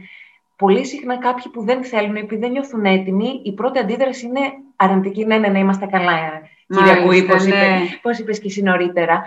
Πολύ 0.57 0.85
συχνά 0.85 1.19
κάποιοι 1.19 1.53
που 1.53 1.65
δεν 1.65 1.85
θέλουν, 1.85 2.17
επειδή 2.17 2.41
δεν 2.41 2.51
νιώθουν 2.51 2.85
έτοιμοι, 2.85 3.41
η 3.45 3.53
πρώτη 3.53 3.79
αντίδραση 3.79 4.27
είναι 4.27 4.41
αρνητική. 4.77 5.25
Ναι, 5.25 5.39
ναι, 5.39 5.49
ναι, 5.49 5.59
είμαστε 5.59 5.87
καλά, 5.87 6.13
κυρία 6.67 7.03
Κούη, 7.03 7.25
πώς, 7.25 7.47
ναι. 7.47 7.55
είπες, 7.55 7.99
πώς 8.03 8.19
είπες 8.19 8.39
και 8.39 8.47
εσύ 8.47 8.63
νωρίτερα. 8.63 9.23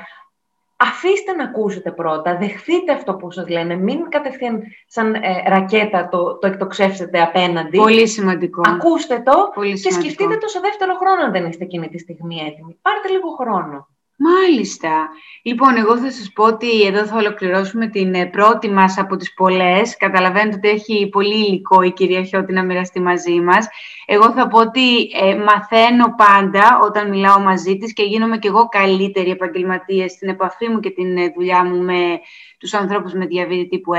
Αφήστε 0.78 1.32
να 1.32 1.44
ακούσετε 1.44 1.92
πρώτα, 1.92 2.38
δεχθείτε 2.38 2.92
αυτό 2.94 3.14
που 3.16 3.32
σας 3.32 3.50
λένε, 3.50 3.76
μην 3.76 4.10
κατευθείαν 4.10 4.64
σαν 4.88 5.14
ε, 5.14 5.22
ρακέτα 5.48 6.10
το, 6.10 6.38
το 6.38 6.48
εκτοξεύσετε 6.48 7.22
απέναντι. 7.22 7.78
Πολύ 7.78 8.08
σημαντικό. 8.08 8.62
Ακούστε 8.66 9.24
το 9.26 9.50
και 9.82 9.92
σκεφτείτε 9.92 10.38
το 10.38 10.48
σε 10.48 10.60
δεύτερο 10.60 10.94
χρόνο 10.94 11.24
αν 11.24 11.32
δεν 11.32 11.46
είστε 11.46 11.64
εκείνη 11.64 11.88
τη 11.88 11.98
στιγμή 11.98 12.36
έτοιμοι. 12.36 12.78
Πάρτε 12.82 13.08
λίγο 13.10 13.30
χρόνο. 13.30 13.88
Μάλιστα. 14.18 15.10
Λοιπόν, 15.42 15.78
εγώ 15.78 15.98
θα 15.98 16.12
σας 16.12 16.32
πω 16.34 16.44
ότι 16.44 16.82
εδώ 16.82 17.06
θα 17.06 17.18
ολοκληρώσουμε 17.18 17.88
την 17.88 18.14
ε, 18.14 18.26
πρώτη 18.26 18.70
μας 18.70 18.98
από 18.98 19.16
τις 19.16 19.34
πολλές. 19.34 19.98
Καταλαβαίνετε 19.98 20.56
ότι 20.56 20.70
έχει 20.70 21.10
πολύ 21.10 21.46
υλικό 21.46 21.82
η 21.82 21.92
κυρία 21.92 22.24
Χιώτη 22.24 22.54
να 22.54 22.64
μοιραστεί 22.64 23.00
μαζί 23.00 23.40
μας. 23.40 23.68
Εγώ 24.06 24.32
θα 24.32 24.48
πω 24.48 24.60
ότι 24.60 25.02
ε, 25.02 25.36
μαθαίνω 25.36 26.14
πάντα 26.18 26.80
όταν 26.84 27.10
μιλάω 27.10 27.40
μαζί 27.40 27.78
της 27.78 27.94
και 27.94 28.04
γίνομαι 28.04 28.38
κι 28.38 28.48
εγώ 28.48 28.68
καλύτερη 28.68 29.30
επαγγελματία 29.30 30.08
στην 30.08 30.30
επαφή 30.30 30.70
μου 30.70 30.80
και 30.80 30.90
την 30.90 31.18
ε, 31.18 31.32
δουλειά 31.36 31.66
μου 31.66 31.84
με 31.84 32.20
τους 32.58 32.74
ανθρώπους 32.74 33.14
με 33.14 33.26
διαβίτη 33.26 33.68
τύπου 33.68 33.92
1. 33.94 33.98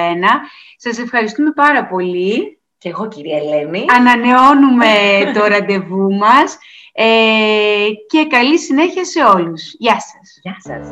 Σας 0.77 0.99
ευχαριστούμε 0.99 1.53
πάρα 1.53 1.87
πολύ. 1.87 2.59
Και 2.79 2.89
εγώ, 2.89 3.09
κυρία 3.09 3.37
Ελένη. 3.37 3.85
Ανανεώνουμε 3.97 4.87
το 5.35 5.47
ραντεβού 5.47 6.13
μας. 6.13 6.59
Ε, 6.99 7.89
και 8.09 8.27
καλή 8.27 8.59
συνέχεια 8.59 9.05
σε 9.05 9.23
όλους. 9.23 9.75
Γεια 9.79 10.01
σας. 10.01 10.39
Γεια 10.43 10.57
σας. 10.59 10.89